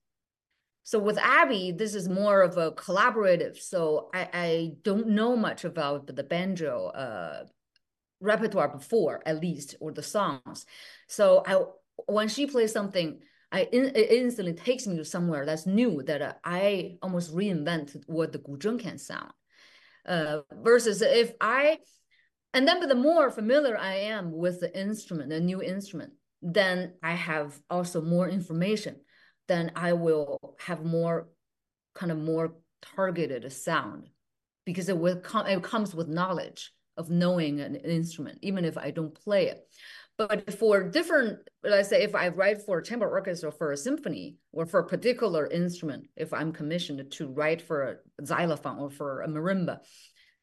So 0.83 0.99
with 0.99 1.19
Abby, 1.19 1.73
this 1.73 1.95
is 1.95 2.09
more 2.09 2.41
of 2.41 2.57
a 2.57 2.73
collaborative. 2.73 3.59
So 3.59 4.09
I, 4.15 4.29
I 4.33 4.71
don't 4.83 5.09
know 5.09 5.37
much 5.37 5.65
about 5.65 6.07
the 6.07 6.23
banjo 6.23 6.87
uh, 6.87 7.45
repertoire 8.21 8.69
before 8.69 9.23
at 9.27 9.41
least 9.41 9.77
or 9.81 9.93
the 9.93 10.03
songs. 10.03 10.67
So 11.07 11.43
i 11.47 11.63
when 12.07 12.29
she 12.29 12.47
plays 12.47 12.73
something 12.73 13.21
i 13.51 13.61
it 13.73 14.11
instantly 14.11 14.55
takes 14.55 14.87
me 14.87 14.97
to 14.97 15.05
somewhere 15.05 15.45
that's 15.45 15.67
new 15.67 16.03
that 16.05 16.23
uh, 16.23 16.33
i 16.45 16.97
almost 17.03 17.35
reinvent 17.35 17.97
what 18.07 18.33
the 18.33 18.39
guzheng 18.39 18.81
can 18.81 18.99
sound. 18.99 19.33
Uh, 20.07 20.41
versus 20.63 21.03
if 21.03 21.33
i 21.41 21.79
and 22.55 22.67
then 22.67 22.81
but 22.81 22.89
the 22.89 22.95
more 22.95 23.31
familiar 23.31 23.77
i 23.77 23.95
am 23.95 24.33
with 24.33 24.61
the 24.61 24.79
instrument 24.79 25.29
the 25.29 25.41
new 25.41 25.63
instrument 25.63 26.13
then 26.43 26.95
i 27.03 27.13
have 27.13 27.59
also 27.71 28.01
more 28.01 28.29
information. 28.29 28.97
Then 29.49 29.73
i 29.77 29.93
will 29.95 30.57
have 30.61 30.85
more 30.85 31.29
kind 31.95 32.13
of 32.13 32.19
more 32.19 32.55
targeted 32.83 33.51
sound 33.53 34.09
because 34.65 34.89
it 34.89 34.99
will 34.99 35.17
come 35.17 35.47
it 35.47 35.63
comes 35.63 35.95
with 35.95 36.07
knowledge 36.07 36.73
of 36.99 37.09
knowing 37.11 37.61
an 37.61 37.77
instrument, 37.77 38.39
even 38.43 38.65
if 38.65 38.77
I 38.77 38.91
don't 38.91 39.15
play 39.15 39.47
it. 39.47 39.67
But 40.19 40.53
for 40.53 40.83
different, 40.83 41.39
let's 41.63 41.89
say 41.89 42.03
if 42.03 42.15
I 42.17 42.29
write 42.29 42.63
for 42.63 42.79
a 42.79 42.85
chamber 42.85 43.09
orchestra 43.09 43.53
for 43.53 43.71
a 43.71 43.77
symphony 43.77 44.37
or 44.53 44.67
for 44.67 44.81
a 44.81 44.87
particular 44.87 45.47
instrument, 45.47 46.09
if 46.17 46.35
I'm 46.35 46.53
commissioned 46.53 47.11
to 47.13 47.29
write 47.29 47.63
for 47.63 48.01
a 48.19 48.27
xylophone 48.27 48.81
or 48.81 48.91
for 48.91 49.23
a 49.23 49.29
marimba, 49.29 49.79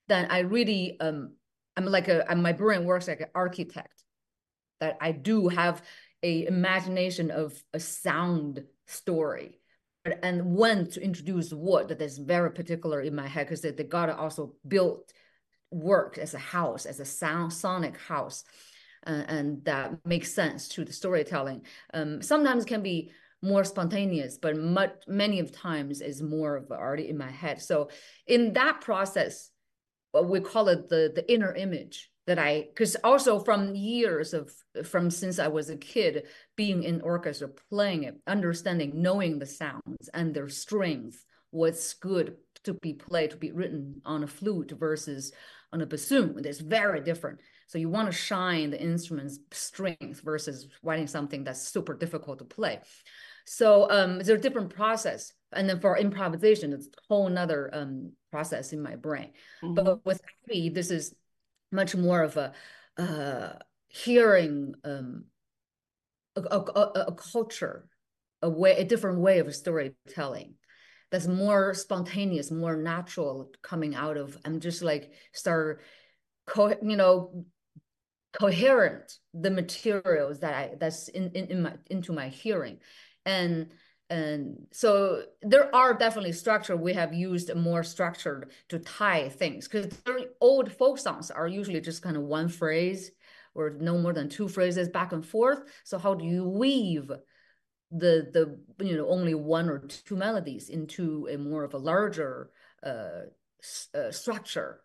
then 0.08 0.28
I 0.32 0.40
really 0.40 0.98
um, 1.02 1.34
I'm 1.76 1.86
like 1.86 2.08
a 2.08 2.26
my 2.38 2.54
brain 2.54 2.86
works 2.86 3.10
like 3.10 3.20
an 3.20 3.28
architect. 3.36 4.02
That 4.80 4.98
I 5.02 5.12
do 5.12 5.50
have 5.50 5.82
a 6.24 6.46
imagination 6.48 7.32
of 7.32 7.62
a 7.74 7.80
sound 7.80 8.64
story 8.88 9.60
and 10.22 10.56
when 10.56 10.88
to 10.92 11.02
introduce 11.02 11.52
what 11.52 11.88
that 11.88 12.02
is 12.02 12.18
very 12.18 12.52
particular 12.52 13.02
in 13.02 13.16
my 13.16 13.28
head 13.28 13.48
because 13.48 13.62
they, 13.62 13.72
they 13.72 13.84
gotta 13.84 14.16
also 14.16 14.54
build 14.68 15.02
work 15.72 16.18
as 16.18 16.34
a 16.34 16.40
house 16.40 16.86
as 16.86 17.00
a 17.00 17.06
sound 17.06 17.52
sonic 17.52 17.98
house 17.98 18.44
uh, 19.08 19.24
and 19.28 19.64
that 19.66 19.94
makes 20.04 20.34
sense 20.34 20.68
to 20.68 20.84
the 20.84 20.92
storytelling. 20.92 21.62
Um, 21.94 22.22
sometimes 22.22 22.66
can 22.66 22.82
be 22.82 23.12
more 23.42 23.64
spontaneous 23.64 24.38
but 24.38 24.58
much 24.58 24.94
many 25.08 25.40
of 25.40 25.52
times 25.52 26.02
is 26.02 26.22
more 26.22 26.56
of 26.56 26.72
already 26.72 27.10
in 27.10 27.18
my 27.18 27.30
head. 27.30 27.62
So 27.62 27.90
in 28.26 28.54
that 28.54 28.82
process 28.82 29.52
we 30.24 30.40
call 30.40 30.70
it 30.70 30.88
the 30.90 31.12
the 31.14 31.32
inner 31.32 31.54
image 31.54 32.10
that 32.28 32.40
I 32.40 32.68
because 32.70 32.96
also 33.04 33.40
from 33.40 33.76
years 33.76 34.34
of 34.34 34.52
from 34.84 35.12
since 35.12 35.40
I 35.40 35.48
was 35.50 35.70
a 35.70 35.78
kid 35.78 36.28
being 36.56 36.84
in 36.84 37.02
orchestra 37.02 37.50
playing 37.70 38.04
it 38.04 38.16
understanding 38.26 39.02
knowing 39.02 39.40
the 39.40 39.46
sounds 39.46 40.10
and 40.14 40.34
their 40.34 40.50
strength 40.50 41.24
what's 41.52 41.94
good 41.94 42.38
to 42.66 42.74
be 42.74 42.94
played 42.94 43.32
to 43.32 43.38
be 43.38 43.52
written 43.52 44.02
on 44.06 44.24
a 44.24 44.28
flute 44.28 44.74
versus 44.78 45.32
on 45.72 45.82
a 45.82 45.86
bassoon. 45.86 46.42
It's 46.46 46.60
very 46.60 47.02
different. 47.02 47.40
So 47.68 47.78
you 47.78 47.90
want 47.90 48.08
to 48.12 48.18
shine 48.18 48.70
the 48.70 48.82
instrument's 48.82 49.40
strength 49.52 50.22
versus 50.22 50.68
writing 50.84 51.08
something 51.08 51.44
that's 51.44 51.68
super 51.68 51.96
difficult 51.96 52.40
to 52.40 52.46
play. 52.46 52.80
So 53.46 53.90
um 53.90 54.18
there's 54.18 54.30
a 54.30 54.38
different 54.38 54.74
process. 54.74 55.34
And 55.52 55.70
then 55.70 55.80
for 55.80 55.98
improvisation 55.98 56.74
it's 56.74 56.88
a 56.88 57.02
whole 57.08 57.30
nother 57.30 57.70
um 57.74 58.12
process 58.32 58.74
in 58.74 58.82
my 58.82 58.96
brain. 58.96 59.32
Mm-hmm. 59.64 59.74
but 59.76 60.06
with 60.06 60.22
Abby, 60.48 60.70
this 60.70 60.92
is 60.92 61.16
much 61.72 61.96
more 61.96 62.22
of 62.22 62.38
a 62.38 62.54
uh, 62.98 63.54
hearing 63.88 64.74
um, 64.84 65.26
a, 66.36 66.42
a, 66.42 66.60
a, 67.08 67.16
culture, 67.16 67.88
a 68.42 68.50
way, 68.50 68.78
a 68.78 68.84
different 68.84 69.20
way 69.20 69.40
of 69.40 69.54
storytelling 69.54 70.56
that's 71.12 71.28
more 71.28 71.74
spontaneous, 71.74 72.52
more 72.52 72.76
natural 72.76 73.52
coming 73.62 73.96
out 73.96 74.18
of. 74.18 74.38
I'm 74.46 74.60
just 74.60 74.82
like 74.82 75.12
start, 75.34 75.82
co- 76.46 76.78
you 76.82 76.98
know, 76.98 77.46
coherent 78.34 79.14
the 79.34 79.52
materials 79.52 80.40
that 80.42 80.54
I 80.54 80.76
that's 80.80 81.08
in, 81.10 81.32
in, 81.32 81.48
in 81.48 81.62
my 81.62 81.74
into 81.90 82.12
my 82.12 82.28
hearing, 82.28 82.80
and 83.26 83.72
and 84.10 84.68
so 84.72 85.24
there 85.42 85.74
are 85.76 85.94
definitely 85.94 86.32
structure 86.32 86.78
we 86.78 86.94
have 86.94 87.14
used 87.14 87.54
more 87.56 87.84
structured 87.84 88.52
to 88.70 88.78
tie 88.80 89.30
things 89.30 89.68
because 89.68 89.98
old 90.40 90.72
folk 90.72 91.00
songs 91.00 91.32
are 91.32 91.48
usually 91.48 91.82
just 91.82 92.04
kind 92.04 92.16
of 92.16 92.24
one 92.24 92.48
phrase 92.48 93.12
or 93.56 93.72
no 93.80 93.98
more 93.98 94.14
than 94.14 94.30
two 94.30 94.48
phrases 94.48 94.90
back 94.90 95.12
and 95.12 95.26
forth 95.26 95.64
so 95.84 95.98
how 95.98 96.14
do 96.14 96.24
you 96.24 96.48
weave 96.48 97.10
the 97.92 98.30
the 98.34 98.86
you 98.86 98.98
know 98.98 99.08
only 99.08 99.36
one 99.36 99.70
or 99.70 99.80
two 99.80 100.16
melodies 100.16 100.70
into 100.70 101.28
a 101.32 101.38
more 101.38 101.64
of 101.64 101.74
a 101.74 101.78
larger 101.78 102.50
uh, 102.84 103.22
uh 103.94 104.12
structure 104.12 104.82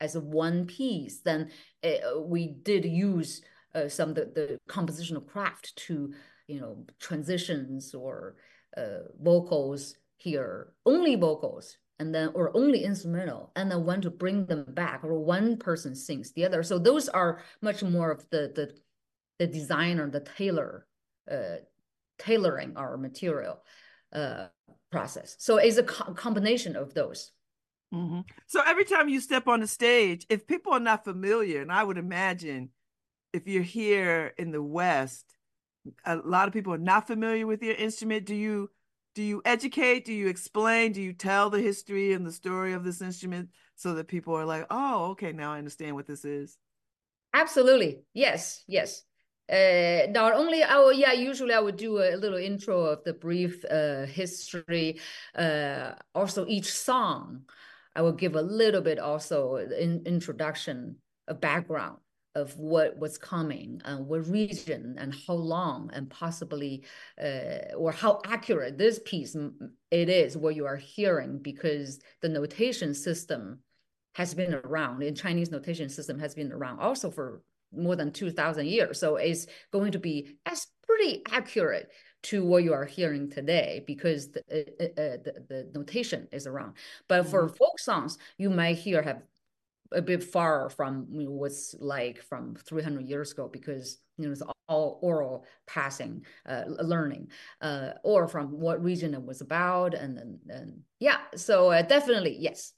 as 0.00 0.14
a 0.14 0.20
one 0.20 0.66
piece 0.66 1.20
then 1.20 1.50
uh, 1.84 2.20
we 2.20 2.48
did 2.62 2.84
use 2.84 3.42
uh, 3.74 3.88
some 3.88 4.14
the, 4.14 4.24
the 4.34 4.58
compositional 4.68 5.26
craft 5.26 5.76
to 5.76 6.12
you 6.46 6.60
know 6.60 6.84
transitions 6.98 7.94
or 7.94 8.36
uh, 8.76 9.00
vocals 9.20 9.94
here, 10.16 10.72
only 10.84 11.14
vocals, 11.14 11.76
and 11.98 12.14
then 12.14 12.30
or 12.34 12.56
only 12.56 12.84
instrumental, 12.84 13.52
and 13.56 13.70
then 13.70 13.84
when 13.84 14.00
to 14.00 14.10
bring 14.10 14.46
them 14.46 14.64
back, 14.68 15.04
or 15.04 15.18
one 15.18 15.56
person 15.56 15.94
sings 15.94 16.32
the 16.32 16.44
other. 16.44 16.62
So 16.62 16.78
those 16.78 17.08
are 17.08 17.40
much 17.62 17.82
more 17.82 18.10
of 18.10 18.28
the 18.30 18.52
the 18.54 18.74
the 19.38 19.46
designer, 19.46 20.10
the 20.10 20.20
tailor, 20.20 20.86
uh, 21.30 21.58
tailoring 22.18 22.76
our 22.76 22.96
material 22.96 23.62
uh, 24.12 24.46
process. 24.90 25.36
So 25.38 25.56
it's 25.56 25.78
a 25.78 25.82
co 25.82 26.14
combination 26.14 26.76
of 26.76 26.94
those. 26.94 27.32
Mm-hmm. 27.94 28.20
So 28.46 28.60
every 28.66 28.84
time 28.84 29.08
you 29.08 29.20
step 29.20 29.48
on 29.48 29.60
the 29.60 29.66
stage, 29.66 30.26
if 30.28 30.46
people 30.46 30.72
are 30.72 30.80
not 30.80 31.04
familiar, 31.04 31.62
and 31.62 31.72
I 31.72 31.82
would 31.82 31.98
imagine 31.98 32.70
if 33.32 33.46
you're 33.46 33.62
here 33.62 34.34
in 34.36 34.50
the 34.50 34.62
West, 34.62 35.38
a 36.04 36.16
lot 36.16 36.48
of 36.48 36.54
people 36.54 36.72
are 36.72 36.78
not 36.78 37.06
familiar 37.06 37.46
with 37.46 37.62
your 37.62 37.74
instrument 37.74 38.26
do 38.26 38.34
you 38.34 38.70
do 39.14 39.22
you 39.22 39.42
educate 39.44 40.04
do 40.04 40.12
you 40.12 40.28
explain 40.28 40.92
do 40.92 41.02
you 41.02 41.12
tell 41.12 41.50
the 41.50 41.60
history 41.60 42.12
and 42.12 42.26
the 42.26 42.32
story 42.32 42.72
of 42.72 42.84
this 42.84 43.00
instrument 43.00 43.48
so 43.76 43.94
that 43.94 44.08
people 44.08 44.34
are 44.34 44.44
like 44.44 44.66
oh 44.70 45.10
okay 45.10 45.32
now 45.32 45.52
i 45.52 45.58
understand 45.58 45.94
what 45.94 46.06
this 46.06 46.24
is 46.24 46.56
absolutely 47.34 48.02
yes 48.12 48.64
yes 48.66 49.02
uh, 49.50 50.10
not 50.10 50.34
only 50.34 50.62
I 50.62 50.78
will, 50.78 50.92
yeah, 50.92 51.12
usually 51.12 51.54
I 51.54 51.60
would 51.60 51.76
do 51.76 51.98
a 51.98 52.16
little 52.16 52.38
intro 52.38 52.84
of 52.84 53.04
the 53.04 53.14
brief 53.14 53.64
uh, 53.64 54.06
history. 54.06 55.00
Uh, 55.34 55.92
also, 56.14 56.46
each 56.46 56.72
song, 56.72 57.42
I 57.94 58.02
will 58.02 58.12
give 58.12 58.36
a 58.36 58.42
little 58.42 58.82
bit 58.82 58.98
also 58.98 59.56
in 59.56 60.02
introduction, 60.06 60.96
a 61.26 61.34
background 61.34 61.98
of 62.34 62.56
what 62.56 62.96
was 62.98 63.18
coming, 63.18 63.80
uh, 63.84 63.96
what 63.96 64.28
region, 64.28 64.96
and 64.98 65.14
how 65.26 65.34
long, 65.34 65.90
and 65.92 66.08
possibly, 66.08 66.84
uh, 67.20 67.74
or 67.76 67.90
how 67.90 68.20
accurate 68.24 68.78
this 68.78 69.00
piece 69.04 69.34
it 69.90 70.08
is 70.08 70.36
what 70.36 70.54
you 70.54 70.66
are 70.66 70.76
hearing, 70.76 71.38
because 71.38 72.00
the 72.20 72.28
notation 72.28 72.94
system 72.94 73.60
has 74.14 74.34
been 74.34 74.54
around. 74.54 75.02
In 75.02 75.14
Chinese 75.14 75.50
notation 75.50 75.88
system 75.88 76.18
has 76.18 76.34
been 76.34 76.52
around 76.52 76.80
also 76.80 77.10
for 77.10 77.42
more 77.72 77.96
than 77.96 78.12
two 78.12 78.30
thousand 78.30 78.66
years. 78.66 78.98
So 78.98 79.16
it's 79.16 79.46
going 79.72 79.92
to 79.92 79.98
be 79.98 80.36
as 80.46 80.66
pretty 80.82 81.22
accurate 81.30 81.90
to 82.20 82.44
what 82.44 82.64
you 82.64 82.72
are 82.72 82.84
hearing 82.84 83.30
today 83.30 83.84
because 83.86 84.32
the, 84.32 84.40
uh, 84.50 85.00
uh, 85.00 85.16
the, 85.22 85.44
the, 85.48 85.70
notation 85.72 86.26
is 86.32 86.46
around. 86.46 86.72
But 87.06 87.26
for 87.26 87.42
mm 87.42 87.48
-hmm. 87.48 87.56
folk 87.56 87.78
songs, 87.78 88.18
you 88.38 88.50
might 88.50 88.78
hear 88.78 89.02
have 89.02 89.22
a 89.92 90.02
bit 90.02 90.24
far 90.24 90.68
from 90.70 91.06
you 91.12 91.24
know, 91.24 91.30
what's 91.30 91.74
like 91.78 92.22
from 92.22 92.54
300 92.54 93.08
years 93.08 93.32
ago 93.32 93.48
because 93.48 93.98
you 94.16 94.26
know 94.26 94.32
it's 94.32 94.42
all 94.68 94.98
oral 95.02 95.44
passing 95.66 96.24
uh, 96.46 96.64
learning 96.66 97.28
uh, 97.62 97.90
or 98.02 98.28
from 98.28 98.60
what 98.60 98.82
region 98.82 99.14
it 99.14 99.24
was 99.24 99.40
about 99.40 99.94
and 99.94 100.16
then 100.16 100.38
and 100.48 100.80
yeah 100.98 101.18
so 101.36 101.70
uh, 101.70 101.82
definitely 101.82 102.36
yes 102.38 102.74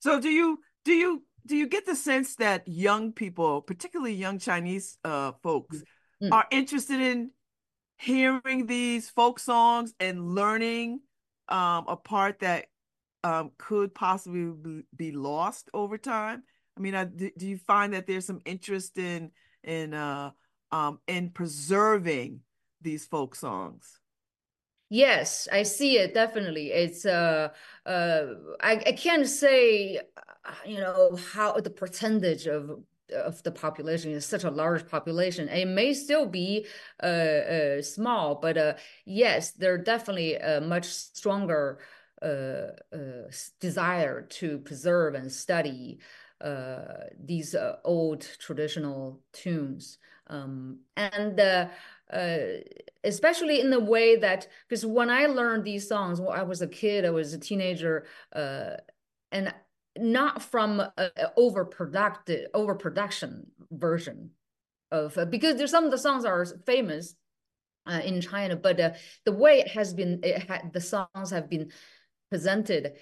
so 0.00 0.20
do 0.20 0.28
you 0.28 0.58
do 0.84 0.92
you 0.92 1.22
do 1.46 1.56
you 1.56 1.66
get 1.66 1.86
the 1.86 1.96
sense 1.96 2.36
that 2.36 2.66
young 2.66 3.12
people 3.12 3.62
particularly 3.62 4.14
young 4.14 4.38
chinese 4.38 4.98
uh, 5.04 5.32
folks 5.42 5.82
mm. 6.22 6.32
are 6.32 6.46
interested 6.50 7.00
in 7.00 7.30
hearing 7.98 8.66
these 8.66 9.08
folk 9.08 9.38
songs 9.38 9.94
and 10.00 10.34
learning 10.34 11.00
um, 11.48 11.84
a 11.88 11.96
part 11.96 12.40
that 12.40 12.66
um, 13.24 13.50
could 13.58 13.94
possibly 13.94 14.82
be 14.94 15.12
lost 15.12 15.70
over 15.74 15.98
time? 15.98 16.42
I 16.76 16.80
mean, 16.80 16.94
I, 16.94 17.04
do, 17.04 17.30
do 17.36 17.48
you 17.48 17.58
find 17.58 17.92
that 17.94 18.06
there's 18.06 18.26
some 18.26 18.40
interest 18.44 18.98
in 18.98 19.30
in 19.64 19.94
uh, 19.94 20.30
um, 20.70 21.00
in 21.08 21.30
preserving 21.30 22.40
these 22.80 23.06
folk 23.06 23.34
songs? 23.34 23.98
Yes, 24.88 25.48
I 25.50 25.64
see 25.64 25.98
it 25.98 26.14
definitely. 26.14 26.70
It's 26.70 27.04
uh, 27.04 27.48
uh, 27.84 28.22
I, 28.60 28.72
I 28.86 28.92
can't 28.92 29.26
say, 29.28 29.98
uh, 29.98 30.52
you 30.64 30.78
know, 30.78 31.16
how 31.32 31.54
the 31.60 31.70
percentage 31.70 32.46
of 32.46 32.82
of 33.14 33.40
the 33.44 33.52
population 33.52 34.10
is 34.10 34.26
such 34.26 34.44
a 34.44 34.50
large 34.50 34.88
population. 34.88 35.48
It 35.48 35.66
may 35.66 35.92
still 35.94 36.26
be 36.26 36.66
uh, 37.02 37.06
uh 37.06 37.82
small, 37.82 38.36
but 38.36 38.56
uh, 38.56 38.74
yes, 39.04 39.52
they're 39.52 39.78
definitely 39.78 40.36
a 40.36 40.60
much 40.60 40.86
stronger 40.86 41.78
uh, 42.22 42.72
uh, 42.92 43.28
desire 43.60 44.22
to 44.22 44.58
preserve 44.60 45.14
and 45.14 45.30
study 45.30 45.98
uh, 46.40 47.04
these 47.18 47.54
old 47.84 48.22
traditional 48.38 49.20
tunes. 49.32 49.98
Um, 50.28 50.80
and 50.96 51.38
especially 52.10 53.60
in 53.60 53.70
the 53.70 53.80
way 53.80 54.16
that, 54.16 54.48
because 54.68 54.86
when 54.86 55.10
I 55.10 55.26
learned 55.26 55.64
these 55.64 55.88
songs, 55.88 56.20
when 56.20 56.38
I 56.38 56.42
was 56.42 56.62
a 56.62 56.68
kid, 56.68 57.04
I 57.04 57.10
was 57.10 57.34
a 57.34 57.38
teenager, 57.38 58.06
and 58.32 59.54
not 59.98 60.42
from 60.42 60.80
a, 60.80 61.10
overproductive 61.38 62.46
overproduction 62.54 63.46
version 63.70 64.30
of 64.90 65.16
uh, 65.18 65.24
because 65.24 65.56
there's 65.56 65.70
some 65.70 65.84
of 65.84 65.90
the 65.90 65.98
songs 65.98 66.24
are 66.24 66.44
famous 66.66 67.14
uh, 67.86 68.00
in 68.04 68.20
China, 68.20 68.56
but 68.56 68.78
uh, 68.80 68.90
the 69.24 69.32
way 69.32 69.60
it 69.60 69.68
has 69.68 69.94
been, 69.94 70.20
it 70.22 70.72
the 70.72 70.80
songs 70.80 71.30
have 71.30 71.48
been 71.48 71.70
presented 72.30 72.92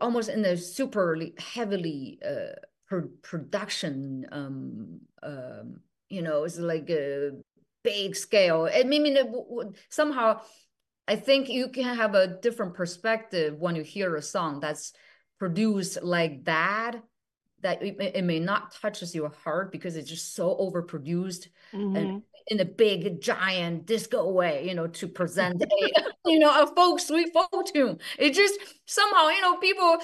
almost 0.00 0.28
in 0.28 0.44
a 0.44 0.56
super 0.56 1.18
heavily 1.38 2.18
uh, 2.24 2.54
pro 2.86 3.02
production 3.22 4.26
um, 4.32 5.00
um, 5.22 5.80
you 6.08 6.22
know 6.22 6.44
it's 6.44 6.58
like 6.58 6.88
a 6.90 7.32
big 7.88 8.16
scale 8.16 8.68
i 8.74 8.82
mean 8.82 9.16
somehow 9.88 10.40
i 11.06 11.16
think 11.16 11.48
you 11.48 11.68
can 11.68 11.96
have 11.96 12.14
a 12.14 12.26
different 12.46 12.74
perspective 12.74 13.58
when 13.58 13.74
you 13.76 13.82
hear 13.82 14.16
a 14.16 14.22
song 14.22 14.60
that's 14.60 14.92
produced 15.38 16.02
like 16.02 16.44
that 16.44 16.92
that 17.60 17.82
it, 17.82 17.96
it 18.14 18.24
may 18.24 18.38
not 18.38 18.72
touches 18.80 19.14
your 19.14 19.30
heart 19.44 19.72
because 19.72 19.96
it's 19.96 20.08
just 20.10 20.34
so 20.34 20.56
overproduced 20.56 21.48
Mhm. 21.74 21.96
and 21.96 22.22
in 22.50 22.60
a 22.60 22.64
big 22.64 23.20
giant 23.20 23.84
disco 23.84 24.30
way, 24.30 24.66
you 24.66 24.74
know, 24.74 24.86
to 24.86 25.06
present 25.06 25.62
a 25.82 25.92
you 26.24 26.38
know 26.38 26.62
a 26.62 26.66
folk 26.66 26.98
sweet 26.98 27.30
folk 27.34 27.66
tune. 27.74 27.98
It 28.18 28.32
just 28.32 28.58
somehow 28.86 29.28
you 29.28 29.40
know 29.42 29.56
people 29.58 29.98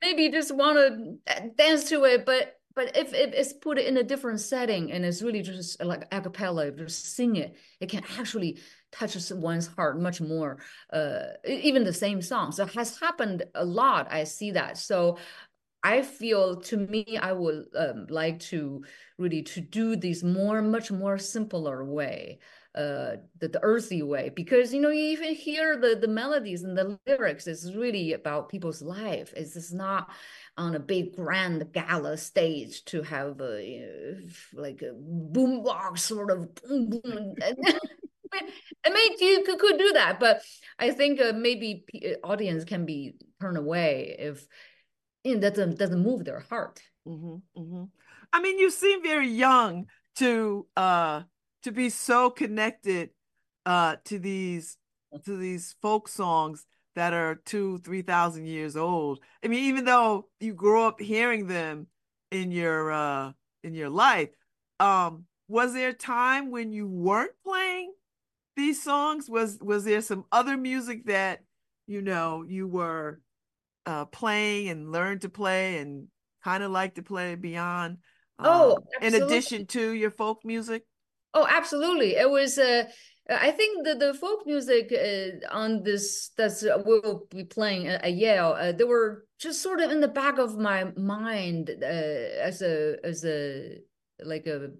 maybe 0.00 0.30
just 0.30 0.54
want 0.54 0.76
to 0.78 1.48
dance 1.56 1.88
to 1.88 2.04
it, 2.04 2.24
but 2.24 2.57
but 2.78 2.96
if, 2.96 3.12
if 3.12 3.32
it's 3.34 3.52
put 3.52 3.76
in 3.76 3.96
a 3.96 4.04
different 4.04 4.38
setting 4.38 4.92
and 4.92 5.04
it's 5.04 5.20
really 5.20 5.42
just 5.42 5.82
like 5.82 6.06
a 6.12 6.20
cappella, 6.20 6.70
just 6.70 7.16
sing 7.16 7.34
it, 7.34 7.56
it 7.80 7.88
can 7.88 8.04
actually 8.20 8.60
touches 8.92 9.32
one's 9.32 9.66
heart 9.66 10.00
much 10.00 10.20
more. 10.20 10.60
Uh, 10.92 11.22
even 11.44 11.82
the 11.82 11.92
same 11.92 12.22
song. 12.22 12.52
So 12.52 12.62
it 12.62 12.74
has 12.74 12.96
happened 13.00 13.42
a 13.56 13.64
lot. 13.64 14.06
I 14.12 14.22
see 14.22 14.52
that. 14.52 14.78
So 14.78 15.18
I 15.82 16.02
feel 16.02 16.60
to 16.70 16.76
me, 16.76 17.18
I 17.20 17.32
would 17.32 17.64
um, 17.76 18.06
like 18.10 18.38
to 18.50 18.84
really 19.18 19.42
to 19.42 19.60
do 19.60 19.96
this 19.96 20.22
more, 20.22 20.62
much 20.62 20.92
more 20.92 21.18
simpler 21.18 21.84
way, 21.84 22.38
uh, 22.76 23.16
the, 23.40 23.48
the 23.48 23.60
earthy 23.62 24.02
way, 24.02 24.30
because 24.36 24.72
you 24.72 24.80
know 24.80 24.90
you 24.90 25.06
even 25.06 25.34
hear 25.34 25.80
the 25.80 25.96
the 25.96 26.06
melodies 26.06 26.62
and 26.62 26.78
the 26.78 26.96
lyrics. 27.08 27.48
It's 27.48 27.74
really 27.74 28.12
about 28.12 28.48
people's 28.48 28.82
life. 28.82 29.32
It's 29.36 29.54
just 29.54 29.74
not 29.74 30.10
on 30.58 30.74
a 30.74 30.80
big 30.80 31.16
grand 31.16 31.72
gala 31.72 32.16
stage 32.16 32.84
to 32.86 33.02
have 33.02 33.40
a 33.40 33.62
know, 33.80 34.28
like 34.52 34.82
a 34.82 34.92
boombox 34.92 36.00
sort 36.00 36.30
of 36.30 36.54
boom 36.56 36.90
boom. 36.90 37.34
I 38.84 38.90
mean, 38.90 39.12
you 39.20 39.42
could, 39.44 39.58
could 39.58 39.78
do 39.78 39.92
that, 39.94 40.20
but 40.20 40.42
I 40.78 40.90
think 40.90 41.20
uh, 41.20 41.32
maybe 41.34 41.84
p- 41.86 42.16
audience 42.22 42.64
can 42.64 42.84
be 42.84 43.14
turned 43.40 43.56
away 43.56 44.16
if 44.18 44.46
it 45.24 45.40
doesn't 45.40 45.78
doesn't 45.78 46.02
move 46.02 46.24
their 46.24 46.40
heart. 46.40 46.80
hmm 47.06 47.36
hmm 47.56 47.84
I 48.32 48.42
mean, 48.42 48.58
you 48.58 48.70
seem 48.70 49.02
very 49.02 49.28
young 49.28 49.86
to 50.16 50.66
uh 50.76 51.22
to 51.62 51.72
be 51.72 51.88
so 51.88 52.30
connected 52.30 53.10
uh 53.64 53.96
to 54.04 54.18
these 54.18 54.76
to 55.24 55.36
these 55.36 55.74
folk 55.80 56.08
songs 56.08 56.66
that 56.94 57.12
are 57.12 57.36
two, 57.44 57.78
three 57.78 58.02
thousand 58.02 58.46
years 58.46 58.76
old. 58.76 59.20
I 59.44 59.48
mean, 59.48 59.64
even 59.64 59.84
though 59.84 60.28
you 60.40 60.54
grow 60.54 60.86
up 60.86 61.00
hearing 61.00 61.46
them 61.46 61.86
in 62.30 62.50
your 62.50 62.92
uh 62.92 63.32
in 63.62 63.74
your 63.74 63.90
life, 63.90 64.30
um, 64.80 65.24
was 65.48 65.74
there 65.74 65.90
a 65.90 65.94
time 65.94 66.50
when 66.50 66.72
you 66.72 66.86
weren't 66.86 67.32
playing 67.44 67.92
these 68.56 68.82
songs? 68.82 69.28
Was 69.28 69.58
was 69.60 69.84
there 69.84 70.02
some 70.02 70.24
other 70.32 70.56
music 70.56 71.06
that 71.06 71.40
you 71.86 72.02
know 72.02 72.44
you 72.46 72.66
were 72.66 73.20
uh 73.86 74.04
playing 74.06 74.68
and 74.68 74.92
learned 74.92 75.22
to 75.22 75.28
play 75.28 75.78
and 75.78 76.08
kind 76.44 76.62
of 76.62 76.70
like 76.70 76.96
to 76.96 77.02
play 77.02 77.34
beyond? 77.34 77.98
Oh, 78.40 78.76
um, 78.76 79.02
in 79.02 79.14
addition 79.14 79.66
to 79.68 79.90
your 79.92 80.10
folk 80.10 80.44
music? 80.44 80.84
Oh, 81.34 81.46
absolutely. 81.48 82.16
It 82.16 82.30
was 82.30 82.58
uh 82.58 82.84
I 83.28 83.50
think 83.50 83.84
the 83.84 83.94
the 83.94 84.14
folk 84.14 84.46
music 84.46 84.90
uh, 84.92 85.54
on 85.54 85.82
this 85.82 86.30
that's 86.36 86.64
uh, 86.64 86.82
we'll 86.84 87.26
be 87.30 87.44
playing 87.44 87.86
at, 87.86 88.02
at 88.02 88.14
Yale, 88.14 88.56
uh, 88.58 88.72
they 88.72 88.84
were 88.84 89.26
just 89.38 89.62
sort 89.62 89.80
of 89.80 89.90
in 89.90 90.00
the 90.00 90.08
back 90.08 90.38
of 90.38 90.56
my 90.56 90.84
mind 90.96 91.70
uh, 91.70 91.84
as 91.84 92.62
a 92.62 92.96
as 93.04 93.24
a 93.26 93.80
like 94.24 94.46
a 94.46 94.70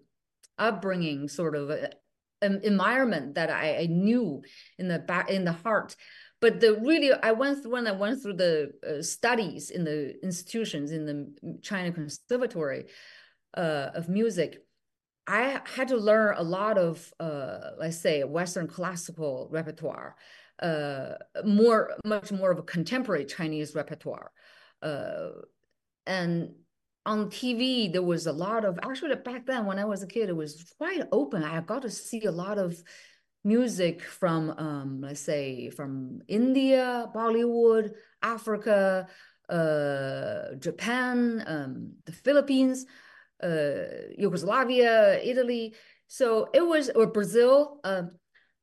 upbringing 0.56 1.28
sort 1.28 1.56
of 1.56 1.70
uh, 1.70 1.88
um, 2.40 2.60
environment 2.62 3.34
that 3.34 3.50
I, 3.50 3.80
I 3.80 3.86
knew 3.86 4.42
in 4.78 4.88
the 4.88 4.98
back 4.98 5.28
in 5.28 5.44
the 5.44 5.52
heart. 5.52 5.94
But 6.40 6.60
the 6.60 6.80
really 6.80 7.12
I 7.12 7.32
went 7.32 7.62
through 7.62 7.72
when 7.72 7.86
I 7.86 7.92
went 7.92 8.22
through 8.22 8.34
the 8.36 8.70
uh, 8.86 9.02
studies 9.02 9.70
in 9.70 9.84
the 9.84 10.14
institutions 10.22 10.90
in 10.90 11.04
the 11.04 11.58
China 11.60 11.92
Conservatory 11.92 12.86
of 13.54 14.08
music. 14.08 14.62
I 15.28 15.60
had 15.74 15.88
to 15.88 15.98
learn 15.98 16.36
a 16.38 16.42
lot 16.42 16.78
of, 16.78 17.12
uh, 17.20 17.72
let's 17.78 17.98
say, 17.98 18.24
Western 18.24 18.66
classical 18.66 19.46
repertoire, 19.50 20.16
uh, 20.62 21.16
more, 21.44 21.92
much 22.06 22.32
more 22.32 22.50
of 22.50 22.58
a 22.58 22.62
contemporary 22.62 23.26
Chinese 23.26 23.74
repertoire. 23.74 24.32
Uh, 24.80 25.28
and 26.06 26.54
on 27.04 27.26
TV, 27.28 27.92
there 27.92 28.02
was 28.02 28.26
a 28.26 28.32
lot 28.32 28.64
of, 28.64 28.78
actually, 28.82 29.14
back 29.16 29.44
then 29.44 29.66
when 29.66 29.78
I 29.78 29.84
was 29.84 30.02
a 30.02 30.06
kid, 30.06 30.30
it 30.30 30.36
was 30.36 30.72
quite 30.78 31.02
open. 31.12 31.44
I 31.44 31.60
got 31.60 31.82
to 31.82 31.90
see 31.90 32.24
a 32.24 32.32
lot 32.32 32.56
of 32.56 32.82
music 33.44 34.02
from, 34.02 34.54
um, 34.56 35.00
let's 35.02 35.20
say, 35.20 35.68
from 35.68 36.22
India, 36.26 37.06
Bollywood, 37.14 37.92
Africa, 38.22 39.06
uh, 39.50 40.54
Japan, 40.58 41.44
um, 41.46 41.92
the 42.06 42.12
Philippines 42.12 42.86
uh, 43.42 44.08
Yugoslavia, 44.16 45.20
Italy. 45.22 45.74
So 46.06 46.48
it 46.54 46.66
was 46.66 46.90
or 46.90 47.06
Brazil, 47.06 47.80
uh, 47.84 48.02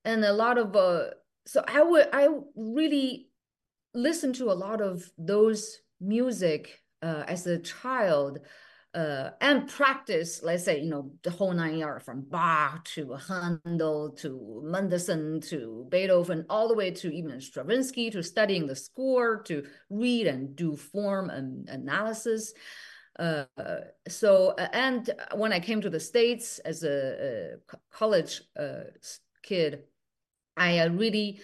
and 0.03 0.23
a 0.25 0.33
lot 0.33 0.57
of. 0.57 0.75
Uh, 0.75 1.11
so 1.45 1.63
I 1.67 1.81
would 1.83 2.07
I 2.11 2.27
really 2.55 3.29
listened 3.93 4.35
to 4.35 4.51
a 4.51 4.53
lot 4.53 4.81
of 4.81 5.09
those 5.17 5.77
music 6.01 6.81
uh, 7.01 7.23
as 7.27 7.47
a 7.47 7.59
child. 7.59 8.39
Uh, 8.93 9.31
and 9.41 9.67
practice, 9.67 10.41
let's 10.41 10.63
say, 10.63 10.79
you 10.79 10.89
know, 10.89 11.11
the 11.21 11.29
whole 11.29 11.51
nine 11.51 11.77
yards 11.77 12.05
from 12.05 12.21
Bach 12.21 12.85
to 12.85 13.11
Handel 13.27 14.11
to 14.19 14.61
Mendelssohn 14.63 15.41
to 15.49 15.85
Beethoven, 15.89 16.45
all 16.49 16.69
the 16.69 16.73
way 16.75 16.91
to 16.91 17.13
even 17.13 17.41
Stravinsky, 17.41 18.09
to 18.11 18.23
studying 18.23 18.67
the 18.67 18.75
score, 18.75 19.43
to 19.43 19.65
read 19.89 20.27
and 20.27 20.55
do 20.55 20.77
form 20.77 21.29
and 21.29 21.67
analysis. 21.67 22.53
Uh, 23.17 23.45
so 24.07 24.53
and 24.73 25.09
when 25.35 25.53
I 25.53 25.59
came 25.59 25.81
to 25.81 25.89
the 25.89 25.99
States 25.99 26.59
as 26.59 26.83
a, 26.83 27.57
a 27.71 27.77
college 27.91 28.41
uh, 28.59 28.85
kid, 29.43 29.83
I 30.57 30.79
uh, 30.79 30.89
really 30.89 31.39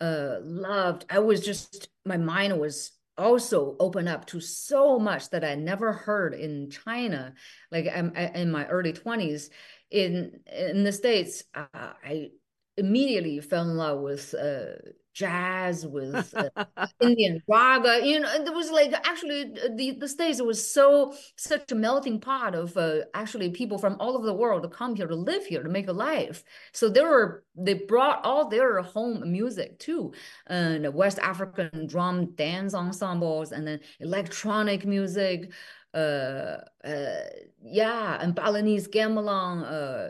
uh, 0.00 0.36
loved. 0.42 1.06
I 1.10 1.20
was 1.20 1.40
just 1.40 1.88
my 2.04 2.16
mind 2.16 2.58
was 2.58 2.92
also 3.16 3.76
open 3.78 4.08
up 4.08 4.26
to 4.26 4.40
so 4.40 4.98
much 4.98 5.30
that 5.30 5.44
I 5.44 5.54
never 5.54 5.92
heard 5.92 6.34
in 6.34 6.70
China. 6.70 7.34
Like 7.70 7.86
I'm 7.94 8.14
in 8.14 8.50
my 8.50 8.66
early 8.66 8.92
twenties 8.92 9.50
in 9.90 10.40
in 10.46 10.84
the 10.84 10.92
States, 10.92 11.44
uh, 11.54 11.64
I 12.04 12.30
immediately 12.76 13.40
fell 13.40 13.62
in 13.62 13.76
love 13.76 14.00
with 14.00 14.34
uh, 14.34 14.90
jazz, 15.14 15.86
with 15.86 16.34
uh, 16.36 16.64
Indian 17.00 17.42
raga. 17.48 18.04
You 18.04 18.20
know, 18.20 18.32
it 18.32 18.52
was 18.52 18.70
like 18.70 18.92
actually 18.92 19.44
the 19.76 19.96
the 19.98 20.08
states 20.08 20.42
was 20.42 20.72
so 20.72 21.14
such 21.36 21.70
a 21.72 21.74
melting 21.74 22.20
pot 22.20 22.54
of 22.54 22.76
uh, 22.76 23.00
actually 23.14 23.50
people 23.50 23.78
from 23.78 23.96
all 24.00 24.16
over 24.16 24.26
the 24.26 24.34
world 24.34 24.62
to 24.64 24.68
come 24.68 24.96
here 24.96 25.06
to 25.06 25.14
live 25.14 25.46
here 25.46 25.62
to 25.62 25.68
make 25.68 25.88
a 25.88 25.92
life. 25.92 26.44
So 26.72 26.88
they 26.88 27.02
were 27.02 27.44
they 27.54 27.74
brought 27.74 28.24
all 28.24 28.48
their 28.48 28.82
home 28.82 29.30
music 29.30 29.78
too, 29.78 30.12
and 30.48 30.92
West 30.92 31.18
African 31.20 31.86
drum 31.86 32.34
dance 32.34 32.74
ensembles, 32.74 33.52
and 33.52 33.66
then 33.66 33.80
electronic 34.00 34.84
music. 34.84 35.52
Uh, 35.94 36.58
uh, 36.84 37.20
yeah, 37.62 38.18
and 38.20 38.34
Balinese 38.34 38.88
gamelan, 38.88 39.62
uh, 39.62 40.08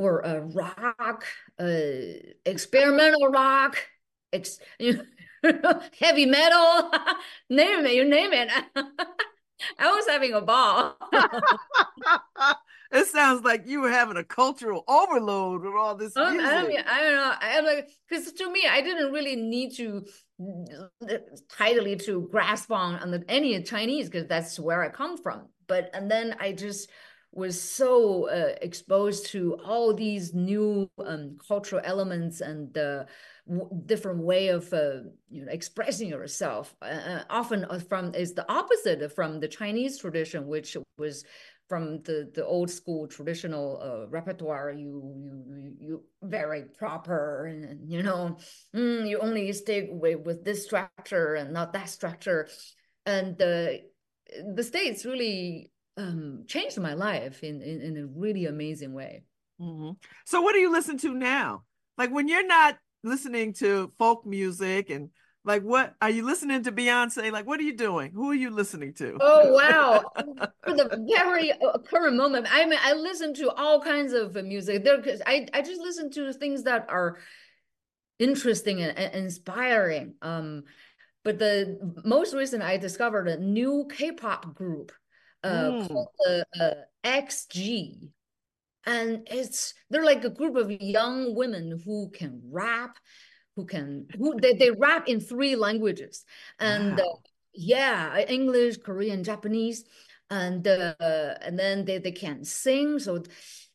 or 0.00 0.20
a 0.20 0.40
rock, 0.40 1.24
uh, 1.58 1.66
experimental 2.46 3.28
rock, 3.28 3.76
ex- 4.32 4.58
heavy 5.98 6.26
metal, 6.26 6.90
name 7.50 7.84
it, 7.84 7.94
you 7.94 8.04
name 8.08 8.32
it. 8.32 8.48
I 9.78 9.92
was 9.94 10.06
having 10.06 10.32
a 10.32 10.40
ball. 10.40 10.96
it 12.92 13.06
sounds 13.08 13.44
like 13.44 13.66
you 13.66 13.82
were 13.82 13.90
having 13.90 14.16
a 14.16 14.24
cultural 14.24 14.84
overload 14.88 15.62
with 15.62 15.74
all 15.74 15.94
this 15.94 16.16
Um, 16.16 16.38
music. 16.38 16.50
I 16.54 16.66
mean, 16.66 16.80
I 16.86 17.00
don't 17.02 17.14
know. 17.14 17.34
I'm 17.40 17.64
like, 17.66 17.90
because 18.08 18.32
to 18.32 18.50
me, 18.50 18.62
I 18.66 18.80
didn't 18.80 19.12
really 19.12 19.36
need 19.36 19.76
to 19.76 20.06
tightly 21.58 21.96
to 21.96 22.26
grasp 22.30 22.72
on 22.72 22.96
on 22.96 23.10
the, 23.10 23.22
any 23.28 23.62
Chinese 23.62 24.08
because 24.08 24.26
that's 24.26 24.58
where 24.58 24.82
I 24.82 24.88
come 24.88 25.18
from. 25.18 25.48
But 25.66 25.90
and 25.92 26.10
then 26.10 26.36
I 26.40 26.52
just 26.52 26.90
was 27.32 27.60
so 27.60 28.28
uh, 28.28 28.54
exposed 28.60 29.26
to 29.26 29.56
all 29.64 29.94
these 29.94 30.34
new 30.34 30.90
um, 31.04 31.36
cultural 31.46 31.80
elements 31.84 32.40
and 32.40 32.72
the 32.74 33.06
different 33.86 34.20
way 34.20 34.48
of 34.48 34.72
uh, 34.72 35.00
you 35.28 35.44
know 35.44 35.52
expressing 35.52 36.08
yourself. 36.08 36.74
Uh, 36.82 37.22
often 37.30 37.66
from 37.88 38.14
is 38.14 38.34
the 38.34 38.50
opposite 38.50 39.12
from 39.14 39.40
the 39.40 39.48
Chinese 39.48 39.98
tradition, 39.98 40.46
which 40.46 40.76
was 40.98 41.24
from 41.68 42.02
the 42.02 42.28
the 42.34 42.44
old 42.44 42.68
school 42.68 43.06
traditional 43.06 43.80
uh, 43.80 44.08
repertoire. 44.08 44.72
You 44.72 45.14
you 45.16 45.74
you 45.78 46.04
very 46.22 46.64
proper 46.78 47.46
and, 47.46 47.64
and 47.64 47.90
you 47.90 48.02
know 48.02 48.38
mm, 48.74 49.08
you 49.08 49.18
only 49.20 49.52
stick 49.52 49.88
with 49.90 50.20
with 50.20 50.44
this 50.44 50.64
structure 50.64 51.34
and 51.34 51.52
not 51.52 51.72
that 51.74 51.88
structure, 51.88 52.48
and 53.06 53.38
the 53.38 53.82
the 54.54 54.64
states 54.64 55.04
really 55.04 55.70
um, 56.00 56.44
changed 56.46 56.78
my 56.78 56.94
life 56.94 57.42
in, 57.42 57.60
in, 57.62 57.80
in 57.80 57.96
a 57.96 58.06
really 58.06 58.46
amazing 58.46 58.92
way. 58.94 59.24
Mm-hmm. 59.60 59.92
So, 60.24 60.40
what 60.40 60.54
do 60.54 60.60
you 60.60 60.72
listen 60.72 60.96
to 60.98 61.14
now? 61.14 61.64
Like 61.98 62.10
when 62.10 62.28
you're 62.28 62.46
not 62.46 62.78
listening 63.02 63.52
to 63.54 63.92
folk 63.98 64.24
music 64.24 64.90
and 64.90 65.10
Like, 65.44 65.62
what 65.62 65.94
are 66.02 66.10
you 66.10 66.24
listening 66.26 66.62
to 66.64 66.72
Beyonce? 66.72 67.32
Like, 67.32 67.46
what 67.46 67.60
are 67.60 67.64
you 67.64 67.76
doing? 67.76 68.12
Who 68.12 68.30
are 68.30 68.34
you 68.34 68.50
listening 68.50 68.92
to? 68.94 69.16
Oh 69.20 69.52
wow! 69.52 70.04
For 70.64 70.74
the 70.74 71.02
very 71.08 71.52
uh, 71.52 71.78
current 71.78 72.16
moment, 72.16 72.46
I 72.50 72.66
mean, 72.66 72.78
I 72.82 72.92
listen 72.92 73.32
to 73.34 73.50
all 73.50 73.80
kinds 73.80 74.12
of 74.12 74.34
music. 74.34 74.84
There, 74.84 75.02
I 75.26 75.46
I 75.54 75.62
just 75.62 75.80
listen 75.80 76.10
to 76.12 76.32
things 76.34 76.64
that 76.64 76.86
are 76.90 77.16
interesting 78.18 78.82
and, 78.82 78.96
and 78.98 79.14
inspiring. 79.14 80.14
Um, 80.20 80.64
but 81.24 81.38
the 81.38 81.78
most 82.04 82.34
recent, 82.34 82.62
I 82.62 82.76
discovered 82.76 83.28
a 83.28 83.38
new 83.38 83.88
K-pop 83.96 84.54
group 84.54 84.92
uh, 85.42 85.70
mm. 85.70 85.88
called 85.88 86.08
the 86.18 86.44
uh, 86.60 86.74
XG, 87.04 88.10
and 88.86 89.26
it's 89.30 89.74
they're 89.90 90.04
like 90.04 90.24
a 90.24 90.30
group 90.30 90.56
of 90.56 90.70
young 90.70 91.34
women 91.34 91.80
who 91.84 92.10
can 92.10 92.40
rap, 92.50 92.96
who 93.56 93.64
can 93.64 94.06
who 94.18 94.38
they, 94.40 94.54
they 94.54 94.70
rap 94.70 95.08
in 95.08 95.20
three 95.20 95.56
languages, 95.56 96.24
and 96.58 97.00
uh, 97.00 97.04
wow. 97.04 97.12
uh, 97.12 97.28
yeah, 97.54 98.18
English, 98.28 98.78
Korean, 98.78 99.24
Japanese, 99.24 99.84
and 100.30 100.66
uh, 100.66 100.94
and 101.40 101.58
then 101.58 101.84
they 101.84 101.98
they 101.98 102.12
can 102.12 102.44
sing. 102.44 102.98
So 102.98 103.22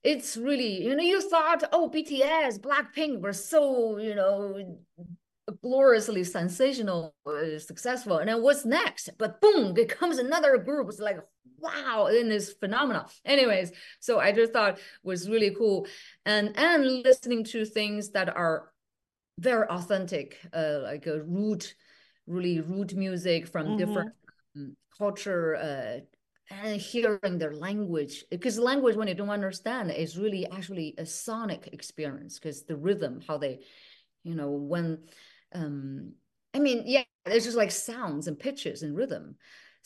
it's 0.03 0.37
really 0.37 0.83
you 0.83 0.95
know 0.95 1.03
you 1.03 1.21
thought 1.29 1.63
oh 1.71 1.89
BTS, 1.93 2.59
Blackpink 2.59 3.21
were 3.21 3.33
so 3.33 3.97
you 3.97 4.15
know 4.15 4.77
gloriously 5.61 6.23
sensational, 6.23 7.13
uh, 7.25 7.59
successful, 7.59 8.17
and 8.17 8.29
then 8.29 8.41
what's 8.41 8.65
next? 8.65 9.09
But 9.17 9.41
boom, 9.41 9.75
it 9.77 9.89
comes 9.89 10.17
another 10.17 10.57
group. 10.57 10.89
It's 10.89 10.99
like 10.99 11.19
wow, 11.59 12.07
and 12.07 12.31
it's 12.31 12.53
phenomenal. 12.53 13.05
Anyways, 13.23 13.71
so 13.99 14.19
I 14.19 14.31
just 14.31 14.53
thought 14.53 14.79
was 15.03 15.29
really 15.29 15.53
cool, 15.55 15.87
and 16.25 16.57
and 16.57 17.03
listening 17.03 17.43
to 17.45 17.65
things 17.65 18.11
that 18.11 18.35
are 18.35 18.71
very 19.39 19.67
authentic, 19.67 20.37
uh, 20.53 20.79
like 20.83 21.05
a 21.07 21.21
root, 21.23 21.75
really 22.27 22.61
root 22.61 22.95
music 22.95 23.47
from 23.47 23.67
mm-hmm. 23.67 23.77
different 23.77 24.13
um, 24.55 24.75
culture. 24.97 25.55
Uh, 25.55 25.99
and 26.51 26.79
hearing 26.79 27.39
their 27.39 27.55
language 27.55 28.23
because 28.29 28.59
language 28.59 28.95
when 28.95 29.07
you 29.07 29.15
don't 29.15 29.31
understand 29.31 29.89
is 29.89 30.15
really 30.15 30.45
actually 30.51 30.93
a 30.99 31.05
sonic 31.05 31.69
experience 31.73 32.37
because 32.37 32.65
the 32.65 32.75
rhythm 32.75 33.19
how 33.27 33.35
they 33.35 33.59
you 34.23 34.35
know 34.35 34.51
when 34.51 34.99
um 35.55 36.13
i 36.53 36.59
mean 36.59 36.83
yeah 36.85 37.03
it's 37.25 37.45
just 37.45 37.57
like 37.57 37.71
sounds 37.71 38.27
and 38.27 38.39
pitches 38.39 38.83
and 38.83 38.95
rhythm. 38.95 39.35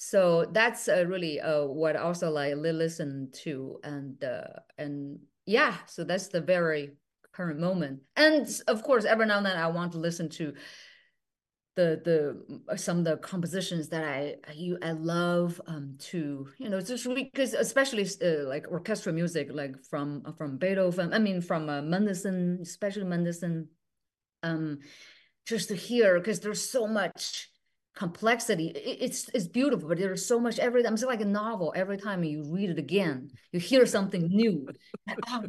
So 0.02 0.46
that's 0.54 0.88
uh, 0.88 1.06
really 1.08 1.42
uh, 1.42 1.66
what 1.66 1.96
also 1.98 2.30
like 2.30 2.56
listen 2.56 3.30
to 3.44 3.80
and 3.84 4.24
uh, 4.24 4.60
and 4.78 5.20
yeah 5.46 5.76
so 5.88 6.04
that's 6.04 6.30
the 6.30 6.42
very 6.42 6.92
current 7.34 7.60
moment. 7.60 8.00
And 8.16 8.48
of 8.68 8.84
course 8.84 9.06
every 9.06 9.26
now 9.26 9.38
and 9.38 9.46
then 9.46 9.58
i 9.58 9.68
want 9.68 9.94
to 9.94 9.98
listen 9.98 10.30
to 10.30 10.54
the 11.76 12.02
the 12.68 12.78
some 12.78 13.00
of 13.00 13.06
the 13.06 13.16
compositions 13.18 13.88
that 13.88 14.04
i 14.04 14.36
i, 14.50 14.90
I 14.90 14.92
love 14.92 15.62
um 15.68 15.96
to 16.10 16.50
you 16.58 16.68
know 16.68 16.82
just 16.82 17.08
because 17.14 17.54
especially 17.54 18.06
uh, 18.22 18.48
like 18.50 18.68
orchestral 18.68 19.16
music 19.16 19.50
like 19.54 19.82
from 19.90 20.24
from 20.38 20.58
beethoven 20.58 21.14
i 21.14 21.20
mean 21.20 21.40
from 21.40 21.70
uh, 21.70 21.82
mendelssohn 21.82 22.60
especially 22.62 23.06
mendelssohn 23.06 23.70
um 24.44 24.80
just 25.50 25.70
to 25.70 25.76
hear 25.76 26.20
because 26.20 26.40
there's 26.40 26.70
so 26.70 26.88
much 26.88 27.50
complexity. 27.96 28.68
It's 28.68 29.30
it's 29.34 29.48
beautiful, 29.48 29.90
but 29.90 29.98
there's 29.98 30.26
so 30.26 30.40
much 30.40 30.60
every 30.60 30.84
time. 30.84 30.94
It's 30.94 31.04
like 31.04 31.22
a 31.22 31.26
novel. 31.26 31.74
Every 31.76 31.98
time 31.98 32.24
you 32.24 32.44
read 32.44 32.70
it 32.70 32.80
again, 32.80 33.32
you 33.52 33.60
hear 33.60 33.86
something 33.86 34.28
new. 34.30 34.68
oh, 35.28 35.46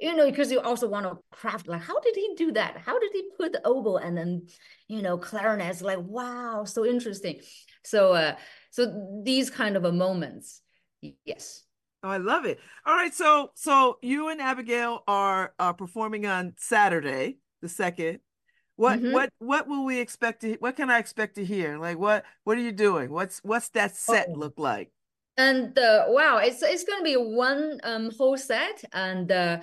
you 0.00 0.16
know, 0.16 0.28
because 0.28 0.50
you 0.50 0.60
also 0.60 0.88
want 0.88 1.06
to 1.06 1.18
craft 1.30 1.68
like, 1.68 1.82
how 1.82 2.00
did 2.00 2.16
he 2.16 2.34
do 2.36 2.52
that? 2.52 2.78
How 2.78 2.98
did 2.98 3.10
he 3.12 3.30
put 3.38 3.52
the 3.52 3.64
oboe 3.64 3.98
and 3.98 4.16
then, 4.16 4.48
you 4.88 5.02
know, 5.02 5.16
clarinets? 5.16 5.82
Like, 5.82 6.00
wow, 6.00 6.64
so 6.64 6.84
interesting. 6.84 7.40
So, 7.84 8.12
uh, 8.12 8.34
so 8.70 9.20
these 9.24 9.50
kind 9.50 9.76
of 9.76 9.84
a 9.84 9.92
moments, 9.92 10.62
yes. 11.24 11.62
Oh, 12.02 12.10
I 12.10 12.16
love 12.16 12.44
it. 12.44 12.58
All 12.84 12.94
right, 12.94 13.14
so 13.14 13.52
so 13.54 13.98
you 14.02 14.28
and 14.28 14.40
Abigail 14.40 15.04
are 15.06 15.54
uh, 15.58 15.72
performing 15.72 16.26
on 16.26 16.54
Saturday, 16.58 17.38
the 17.62 17.68
second. 17.68 18.18
What 18.76 18.98
mm-hmm. 18.98 19.12
what 19.12 19.30
what 19.38 19.68
will 19.68 19.84
we 19.84 20.00
expect 20.00 20.40
to 20.40 20.54
what 20.54 20.76
can 20.76 20.90
I 20.90 20.98
expect 20.98 21.36
to 21.36 21.44
hear? 21.44 21.78
Like 21.78 21.98
what 21.98 22.24
what 22.44 22.58
are 22.58 22.62
you 22.62 22.72
doing? 22.72 23.10
What's 23.10 23.38
what's 23.44 23.68
that 23.70 23.96
set 23.96 24.28
oh. 24.30 24.34
look 24.34 24.58
like? 24.58 24.90
And 25.36 25.76
uh, 25.78 26.04
wow, 26.08 26.38
it's 26.38 26.62
it's 26.62 26.84
gonna 26.84 27.04
be 27.04 27.14
one 27.14 27.80
um 27.84 28.10
whole 28.16 28.36
set 28.36 28.84
and 28.92 29.30
uh, 29.30 29.60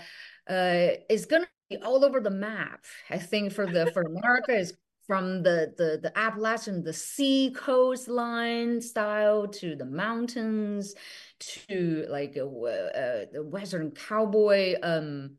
uh 0.50 0.88
it's 1.10 1.26
gonna 1.26 1.48
be 1.70 1.78
all 1.78 2.06
over 2.06 2.20
the 2.22 2.30
map. 2.30 2.86
I 3.10 3.18
think 3.18 3.52
for 3.52 3.66
the 3.66 3.92
for 3.92 4.04
America 4.04 4.54
is 4.54 4.74
from 5.08 5.44
the 5.44 5.74
the 5.78 6.00
the 6.02 6.18
Appalachian, 6.18 6.84
the 6.84 6.94
sea 6.94 7.54
coastline 7.54 8.80
style 8.80 9.48
to 9.48 9.76
the 9.76 9.86
mountains 9.86 10.96
to 11.40 12.06
like 12.08 12.38
a, 12.38 12.46
uh, 12.46 13.26
the 13.34 13.44
Western 13.44 13.92
cowboy 13.92 14.76
um 14.84 15.38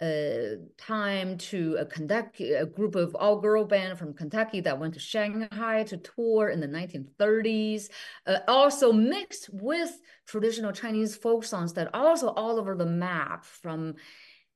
uh, 0.00 0.56
time 0.76 1.36
to 1.38 1.76
a 1.78 1.84
Kentucky, 1.86 2.52
a 2.52 2.66
group 2.66 2.94
of 2.94 3.14
all 3.14 3.40
girl 3.40 3.64
band 3.64 3.98
from 3.98 4.14
Kentucky 4.14 4.60
that 4.60 4.78
went 4.78 4.94
to 4.94 5.00
Shanghai 5.00 5.82
to 5.84 5.96
tour 5.96 6.48
in 6.48 6.60
the 6.60 6.68
1930s. 6.68 7.88
Uh, 8.26 8.38
also 8.46 8.92
mixed 8.92 9.50
with 9.52 9.90
traditional 10.26 10.72
Chinese 10.72 11.16
folk 11.16 11.44
songs 11.44 11.72
that 11.74 11.94
also 11.94 12.28
all 12.28 12.58
over 12.58 12.76
the 12.76 12.86
map 12.86 13.44
from 13.44 13.94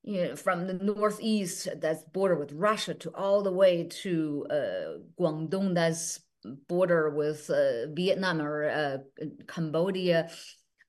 you 0.04 0.24
know, 0.24 0.36
from 0.36 0.66
the 0.66 0.74
northeast 0.74 1.68
that's 1.80 2.02
border 2.04 2.34
with 2.34 2.52
Russia 2.52 2.94
to 2.94 3.10
all 3.14 3.42
the 3.42 3.52
way 3.52 3.84
to 3.84 4.46
uh, 4.50 4.98
Guangdong 5.20 5.74
that's 5.74 6.20
border 6.68 7.10
with 7.10 7.48
uh, 7.50 7.86
Vietnam 7.92 8.40
or 8.42 8.68
uh, 8.68 8.98
Cambodia 9.46 10.28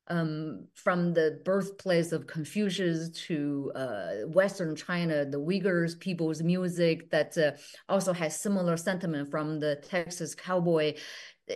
um, 0.07 0.67
from 0.73 1.13
the 1.13 1.39
birthplace 1.45 2.11
of 2.11 2.27
Confucius 2.27 3.09
to 3.27 3.71
uh, 3.75 4.07
Western 4.27 4.75
China, 4.75 5.25
the 5.25 5.39
Uyghurs 5.39 5.99
people's 5.99 6.41
music 6.41 7.09
that 7.11 7.37
uh, 7.37 7.51
also 7.87 8.13
has 8.13 8.39
similar 8.39 8.77
sentiment 8.77 9.31
from 9.31 9.59
the 9.59 9.77
Texas 9.77 10.35
cowboy. 10.35 10.95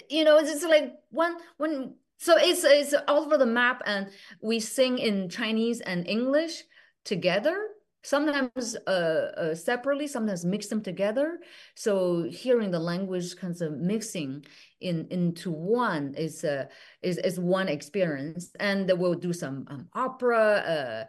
You 0.09 0.23
know, 0.23 0.37
it's 0.37 0.63
like 0.63 0.93
one 1.09 1.37
when 1.57 1.95
so 2.17 2.35
it's 2.37 2.63
it's 2.63 2.93
all 3.07 3.25
over 3.25 3.37
the 3.37 3.45
map, 3.45 3.81
and 3.85 4.09
we 4.41 4.59
sing 4.59 4.97
in 4.97 5.29
Chinese 5.29 5.81
and 5.81 6.07
English 6.07 6.63
together 7.03 7.67
sometimes 8.07 8.77
uh, 8.87 8.89
uh, 8.89 9.55
separately, 9.55 10.07
sometimes 10.07 10.45
mix 10.45 10.67
them 10.67 10.81
together. 10.81 11.39
So 11.75 12.23
hearing 12.23 12.71
the 12.71 12.79
language 12.79 13.35
kinds 13.35 13.61
of 13.61 13.73
mixing 13.73 14.45
in 14.79 15.07
into 15.11 15.51
one 15.51 16.13
is 16.15 16.43
uh, 16.43 16.65
is 17.01 17.17
is 17.17 17.39
one 17.39 17.67
experience, 17.67 18.51
and 18.59 18.89
we'll 18.97 19.19
do 19.27 19.33
some 19.33 19.65
um, 19.67 19.89
opera 19.93 21.07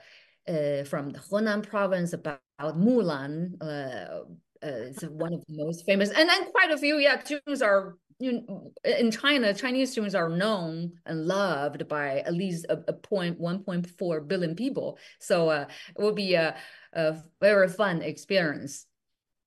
uh, 0.49 0.51
uh, 0.51 0.85
from 0.85 1.11
the 1.11 1.21
Henan 1.21 1.63
province 1.63 2.13
about 2.13 2.41
Mulan. 2.61 3.63
Uh, 3.63 4.25
it's 4.61 5.03
one 5.03 5.33
of 5.35 5.45
the 5.47 5.65
most 5.65 5.87
famous, 5.87 6.11
and 6.11 6.29
then 6.29 6.51
quite 6.51 6.73
a 6.73 6.79
few 6.79 6.99
yeah 6.99 7.17
tunes 7.17 7.63
are 7.63 7.97
you 8.19 8.73
in 8.85 9.11
China, 9.11 9.55
Chinese 9.55 9.95
tunes 9.95 10.15
are 10.15 10.29
known 10.29 10.93
and 11.07 11.27
loved 11.27 11.87
by 11.89 12.19
at 12.21 12.35
least 12.35 12.67
a, 12.69 12.79
a 12.89 12.93
point 12.93 13.41
1.4 13.41 14.27
billion 14.27 14.57
people. 14.57 14.99
So 15.21 15.49
uh, 15.49 15.67
it 15.97 16.03
will 16.03 16.13
be 16.13 16.35
a, 16.35 16.57
a 16.93 17.17
very 17.41 17.69
fun 17.69 18.03
experience. 18.03 18.87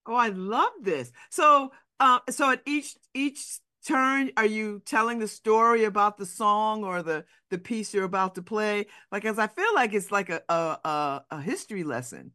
Oh, 0.05 0.15
I 0.15 0.29
love 0.29 0.71
this. 0.81 1.11
So, 1.29 1.71
uh, 1.99 2.19
so 2.29 2.51
at 2.51 2.61
each 2.65 2.95
each 3.13 3.59
turn, 3.85 4.31
are 4.37 4.45
you 4.45 4.81
telling 4.85 5.19
the 5.19 5.27
story 5.27 5.83
about 5.83 6.17
the 6.17 6.25
song 6.25 6.83
or 6.83 7.03
the 7.03 7.25
the 7.49 7.57
piece 7.57 7.93
you're 7.93 8.05
about 8.05 8.35
to 8.35 8.41
play? 8.41 8.87
Like, 9.11 9.25
as 9.25 9.37
I 9.37 9.47
feel 9.47 9.73
like 9.75 9.93
it's 9.93 10.11
like 10.11 10.29
a 10.29 10.41
a, 10.49 11.23
a 11.29 11.41
history 11.41 11.83
lesson. 11.83 12.31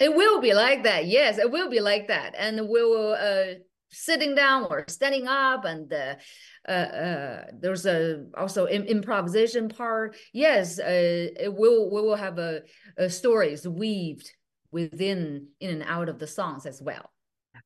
It 0.00 0.14
will 0.14 0.40
be 0.40 0.54
like 0.54 0.82
that. 0.82 1.06
Yes, 1.06 1.38
it 1.38 1.50
will 1.50 1.70
be 1.70 1.80
like 1.80 2.08
that, 2.08 2.34
and 2.36 2.68
we 2.68 2.82
will 2.82 3.14
uh, 3.14 3.54
sitting 3.94 4.34
down 4.34 4.66
or 4.70 4.84
standing 4.88 5.26
up 5.26 5.64
and 5.64 5.92
uh, 5.92 6.14
uh, 6.68 6.72
uh, 6.72 7.44
there's 7.60 7.86
a 7.86 8.24
also 8.36 8.66
improvisation 8.66 9.68
part. 9.68 10.16
Yes 10.32 10.78
uh, 10.78 10.84
it 10.88 11.54
will 11.54 11.90
we 11.90 12.02
will 12.02 12.16
have 12.16 12.38
a, 12.38 12.62
a 12.96 13.08
stories 13.08 13.66
weaved 13.66 14.30
within 14.70 15.48
in 15.60 15.70
and 15.70 15.82
out 15.84 16.08
of 16.08 16.18
the 16.18 16.26
songs 16.26 16.66
as 16.66 16.82
well. 16.82 17.10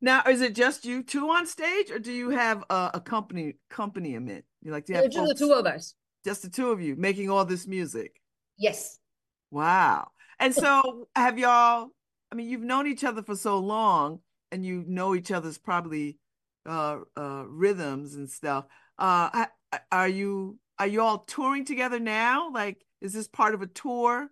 Now 0.01 0.23
is 0.29 0.43
it 0.43 0.55
just 0.55 0.85
you 0.85 1.03
two 1.03 1.29
on 1.31 1.47
stage 1.47 1.91
or 1.91 1.99
do 1.99 2.13
you 2.13 2.31
have 2.31 2.65
a, 2.71 2.91
a 2.95 3.01
company 3.01 3.55
accompaniment? 3.71 4.45
You 4.63 4.73
like 4.73 4.87
to 4.87 4.95
have 4.95 5.11
just 5.11 5.39
the 5.39 5.47
two 5.47 5.53
of 5.53 5.67
us. 5.67 5.95
Just 6.25 6.43
the 6.43 6.51
two 6.51 6.71
of 6.71 6.81
you 6.81 6.97
making 6.97 7.31
all 7.31 7.45
this 7.45 7.67
music? 7.67 8.21
Yes. 8.59 8.99
Wow. 9.51 10.09
And 10.41 10.55
so 10.55 11.09
have 11.17 11.39
y'all 11.39 11.89
i 12.31 12.35
mean 12.35 12.49
you've 12.49 12.63
known 12.63 12.87
each 12.87 13.05
other 13.05 13.23
for 13.23 13.35
so 13.35 13.59
long 13.59 14.21
and 14.53 14.65
you 14.65 14.85
know 14.87 15.15
each 15.15 15.31
other's 15.31 15.59
probably 15.59 16.19
uh, 16.67 16.99
uh, 17.17 17.45
rhythms 17.47 18.15
and 18.15 18.31
stuff. 18.31 18.67
Uh, 18.99 19.47
are 19.93 20.09
you 20.09 20.59
are 20.79 20.87
you 20.87 21.03
all 21.03 21.19
touring 21.21 21.65
together 21.65 21.99
now? 21.99 22.51
Like, 22.51 22.85
is 23.01 23.13
this 23.13 23.29
part 23.29 23.55
of 23.55 23.63
a 23.63 23.67
tour? 23.67 24.31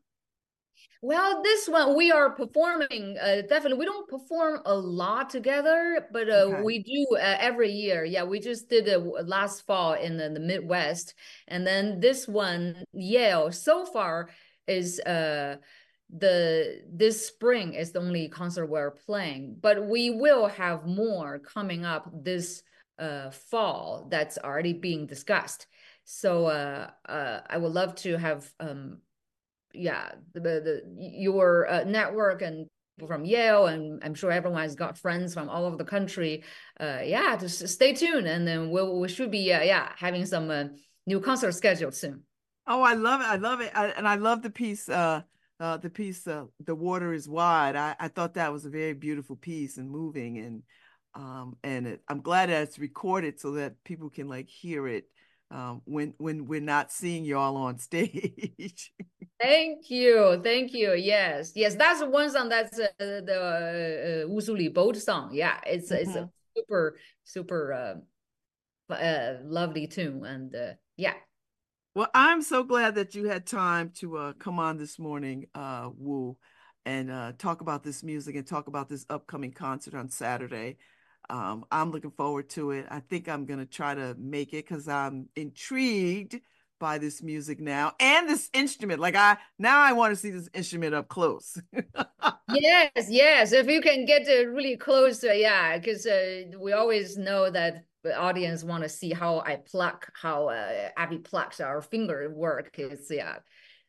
Well, 1.03 1.43
this 1.43 1.69
one 1.69 1.97
we 1.97 2.11
are 2.11 2.31
performing. 2.31 3.17
Uh, 3.21 3.43
definitely, 3.49 3.79
we 3.79 3.85
don't 3.85 4.09
perform 4.09 4.61
a 4.65 4.75
lot 4.75 5.31
together, 5.31 6.09
but 6.13 6.29
uh, 6.29 6.51
Okay. 6.53 6.63
we 6.65 6.83
do 6.83 7.17
uh, 7.17 7.37
every 7.39 7.71
year. 7.71 8.05
Yeah, 8.05 8.25
we 8.25 8.41
just 8.41 8.69
did 8.69 8.89
it 8.89 8.99
last 8.99 9.67
fall 9.67 9.95
in 9.95 10.17
the, 10.17 10.31
the 10.31 10.41
Midwest, 10.41 11.15
and 11.49 11.67
then 11.67 12.01
this 12.01 12.27
one, 12.27 12.85
Yale, 12.93 13.53
so 13.53 13.85
far 13.87 14.31
is 14.67 14.99
uh 15.01 15.57
the 16.14 16.83
this 16.92 17.27
spring 17.27 17.75
is 17.75 17.92
the 17.92 17.99
only 18.01 18.29
concert 18.29 18.66
we're 18.66 18.92
playing, 18.92 19.57
but 19.61 19.87
we 19.87 20.11
will 20.11 20.47
have 20.47 20.87
more 20.87 21.38
coming 21.38 21.85
up 21.85 22.11
this 22.12 22.62
uh 22.99 23.31
fall 23.31 24.07
that's 24.11 24.38
already 24.38 24.73
being 24.73 25.07
discussed. 25.07 25.66
So 26.05 26.47
uh, 26.47 26.90
uh 27.09 27.40
I 27.49 27.59
would 27.59 27.73
love 27.73 27.95
to 27.97 28.16
have 28.16 28.51
um 28.61 28.99
yeah 29.75 30.12
the, 30.33 30.40
the 30.40 30.83
your 30.97 31.69
uh, 31.69 31.85
network 31.85 32.42
and 32.42 32.66
from 33.07 33.25
Yale 33.25 33.66
and 33.66 34.03
I'm 34.03 34.14
sure 34.14 34.31
everyone 34.31 34.62
has 34.62 34.75
got 34.75 34.97
friends 34.97 35.35
from 35.35 35.51
all 35.51 35.66
over 35.66 35.77
the 35.77 35.85
country. 35.85 36.45
Uh, 36.81 37.01
yeah, 37.05 37.37
just 37.37 37.69
stay 37.69 37.92
tuned 37.92 38.27
and 38.27 38.49
then 38.49 38.71
we'll, 38.71 38.99
we 38.99 39.09
should 39.09 39.31
be 39.31 39.53
uh, 39.53 39.62
yeah 39.62 39.92
having 39.97 40.25
some 40.25 40.51
uh, 40.51 40.64
new 41.07 41.21
concert 41.21 41.53
scheduled 41.53 41.95
soon. 41.95 42.23
Oh, 42.66 42.83
I 42.83 42.95
love 42.95 43.21
it. 43.21 43.27
I 43.27 43.37
love 43.37 43.61
it. 43.61 43.71
I, 43.75 43.88
and 43.88 44.09
I 44.09 44.16
love 44.16 44.42
the 44.42 44.51
piece, 44.51 44.88
uh, 44.88 45.23
uh, 45.59 45.77
the 45.79 45.90
piece, 45.90 46.27
uh, 46.27 46.45
The 46.64 46.75
Water 46.75 47.12
is 47.12 47.29
Wide. 47.29 47.77
I, 47.77 47.97
I 47.99 48.09
thought 48.09 48.35
that 48.35 48.53
was 48.53 48.64
a 48.64 48.71
very 48.71 48.92
beautiful 48.92 49.37
piece 49.37 49.79
and 49.79 49.90
moving. 49.90 50.38
And, 50.38 50.62
um, 51.14 51.57
and 51.62 51.87
it, 51.87 52.03
I'm 52.09 52.21
glad 52.21 52.51
that 52.51 52.62
it's 52.62 52.79
recorded 52.79 53.40
so 53.40 53.53
that 53.53 53.83
people 53.85 54.11
can 54.11 54.29
like 54.29 54.49
hear 54.49 54.87
it, 54.87 55.05
um, 55.51 55.81
when, 55.85 56.12
when 56.19 56.47
we're 56.47 56.61
not 56.61 56.92
seeing 56.92 57.25
y'all 57.25 57.57
on 57.57 57.79
stage. 57.88 58.92
Thank 59.40 59.90
you. 59.90 60.40
Thank 60.42 60.75
you. 60.75 60.92
Yes. 60.95 61.53
Yes. 61.55 61.75
That's 61.75 62.03
one 62.05 62.31
song 62.31 62.49
that's 62.49 62.79
uh, 62.79 62.88
the 62.99 64.25
uh, 64.27 64.29
Wusuli 64.29 64.73
boat 64.73 64.97
song. 64.97 65.31
Yeah. 65.33 65.59
It's, 65.66 65.90
mm 65.90 65.97
-hmm. 65.97 66.03
it's 66.03 66.16
a 66.16 66.21
mm-hmm. 66.21 66.59
super, 66.59 66.99
super, 67.25 67.73
uh, 67.73 68.95
uh, 68.95 69.40
lovely 69.45 69.87
tune. 69.87 70.27
And, 70.27 70.55
uh, 70.55 70.75
yeah. 70.97 71.14
Well, 71.97 72.11
I'm 72.13 72.43
so 72.43 72.63
glad 72.63 72.97
that 72.97 73.15
you 73.15 73.25
had 73.25 73.47
time 73.47 73.91
to 74.01 74.19
uh, 74.19 74.33
come 74.35 74.59
on 74.59 74.77
this 74.77 74.99
morning, 74.99 75.47
uh, 75.55 75.89
Wu, 75.97 76.37
and 76.85 77.11
uh, 77.11 77.33
talk 77.39 77.63
about 77.63 77.83
this 77.83 78.03
music 78.03 78.37
and 78.37 78.47
talk 78.47 78.67
about 78.67 78.91
this 78.91 79.07
upcoming 79.09 79.51
concert 79.51 79.95
on 79.95 80.11
Saturday. 80.11 80.77
Um, 81.31 81.65
I'm 81.71 81.93
looking 81.93 82.11
forward 82.11 82.51
to 82.51 82.73
it. 82.73 82.85
I 82.91 83.01
think 83.01 83.31
I'm 83.31 83.47
going 83.47 83.61
to 83.61 83.65
try 83.65 83.95
to 83.95 84.15
make 84.19 84.53
it 84.53 84.69
because 84.69 84.89
I'm 84.89 85.31
intrigued 85.37 86.39
by 86.79 86.99
this 86.99 87.23
music 87.23 87.61
now 87.61 87.95
and 87.99 88.29
this 88.29 88.51
instrument. 88.53 89.01
Like 89.01 89.17
I 89.17 89.39
now 89.59 89.81
I 89.81 89.95
want 89.95 90.13
to 90.13 90.17
see 90.17 90.29
this 90.29 90.51
instrument 90.53 90.95
up 90.95 91.09
close. 91.09 91.59
yes, 92.53 93.07
yes. 93.09 93.53
If 93.53 93.69
you 93.69 93.81
can 93.81 94.05
get 94.05 94.27
really 94.27 94.77
close, 94.77 95.25
uh, 95.25 95.33
yeah, 95.33 95.79
because 95.79 96.05
uh, 96.05 96.43
we 96.61 96.75
always 96.75 97.17
know 97.17 97.49
that 97.49 97.87
the 98.03 98.17
audience 98.17 98.63
want 98.63 98.83
to 98.83 98.89
see 98.89 99.13
how 99.13 99.41
I 99.41 99.57
pluck, 99.57 100.11
how 100.21 100.49
uh, 100.49 100.91
Abby 100.97 101.19
plucks 101.19 101.61
our 101.61 101.83
finger 101.83 102.31
work. 102.35 102.79
It's 102.79 103.11
yeah, 103.11 103.37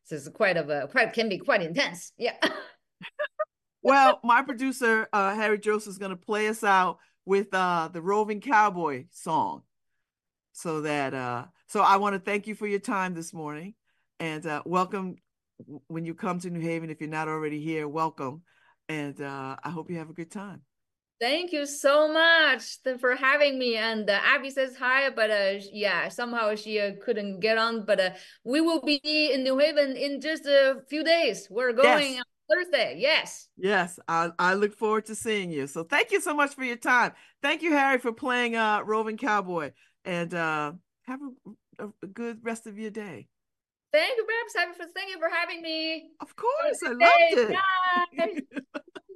so 0.06 0.15
it's 0.15 0.28
quite 0.30 0.58
of 0.58 0.70
a 0.70 0.88
quite 0.88 1.13
can 1.13 1.30
be 1.30 1.38
quite 1.38 1.62
intense. 1.62 2.12
Yeah. 2.17 2.36
well, 3.82 4.20
my 4.24 4.41
producer 4.41 5.08
uh, 5.13 5.36
Harry 5.36 5.60
Joseph 5.60 5.91
is 5.91 5.98
going 5.98 6.12
to 6.12 6.17
play 6.17 6.48
us 6.48 6.63
out 6.63 6.98
with 7.26 7.54
uh, 7.54 7.89
the 7.91 8.02
Roving 8.02 8.41
Cowboy 8.41 9.06
song. 9.12 9.63
So 10.54 10.82
that 10.82 11.13
uh, 11.13 11.46
so 11.67 11.82
I 11.82 11.98
want 11.98 12.15
to 12.15 12.20
thank 12.20 12.48
you 12.48 12.56
for 12.56 12.65
your 12.65 12.80
time 12.80 13.13
this 13.13 13.34
morning, 13.34 13.76
and 14.20 14.46
uh, 14.46 14.63
welcome 14.65 15.17
when 15.88 16.06
you 16.06 16.15
come 16.15 16.39
to 16.39 16.50
New 16.50 16.62
Haven. 16.62 16.89
If 16.89 17.02
you're 17.02 17.10
not 17.10 17.28
already 17.28 17.62
here, 17.62 17.88
welcome, 17.88 18.41
and 18.89 19.22
uh, 19.22 19.58
I 19.63 19.70
hope 19.70 19.91
you 19.91 19.98
have 19.98 20.10
a 20.10 20.13
good 20.13 20.32
time. 20.32 20.62
Thank 21.19 21.51
you 21.51 21.65
so 21.65 22.12
much 22.12 22.77
for 22.99 23.15
having 23.15 23.58
me. 23.58 23.75
And 23.75 24.08
uh, 24.08 24.19
Abby 24.23 24.51
says 24.51 24.75
hi, 24.75 25.10
but 25.10 25.32
uh, 25.32 25.53
yeah, 25.71 26.10
somehow 26.10 26.53
she 26.53 26.80
uh, 26.80 26.91
couldn't 27.03 27.39
get 27.39 27.58
on. 27.58 27.86
But 27.86 27.99
uh, 27.99 28.10
we 28.43 28.62
will 28.62 28.82
be 28.82 29.32
in 29.34 29.43
New 29.43 29.58
Haven 29.58 29.95
in 29.95 30.21
just 30.21 30.45
a 30.45 30.82
few 30.89 31.03
days. 31.03 31.47
We're 31.49 31.73
going 31.73 32.13
yes. 32.13 32.19
on 32.19 32.58
Thursday. 32.58 32.97
Yes. 32.99 33.47
Yes, 33.58 33.99
I, 34.08 34.30
I 34.38 34.53
look 34.53 34.75
forward 34.75 35.06
to 35.08 35.15
seeing 35.15 35.49
you. 35.49 35.65
So 35.65 35.84
thank 35.84 36.12
you 36.12 36.21
so 36.21 36.36
much 36.36 36.53
for 36.53 36.63
your 36.63 36.77
time. 36.77 37.13
Thank 37.41 37.63
you, 37.63 37.71
Harry, 37.71 37.97
for 37.97 38.13
playing 38.13 38.56
uh, 38.56 38.82
Roving 38.84 39.17
Cowboy. 39.17 39.71
And 40.06 40.34
uh, 40.34 40.73
have 41.08 41.19
a, 41.80 41.86
a, 41.86 42.08
good 42.08 42.39
rest 42.43 42.67
of 42.67 42.77
your 42.77 42.91
day. 42.91 43.27
Thank 43.91 44.17
you, 44.17 44.25
Babs. 44.25 44.77
Thank 44.93 45.10
you 45.10 45.19
for 45.19 45.30
having 45.30 45.62
me. 45.62 46.12
Of 46.21 46.36
course, 46.36 46.80
I 46.86 46.89
loved 46.89 47.51
it. 47.51 47.58
Bye. 48.17 48.62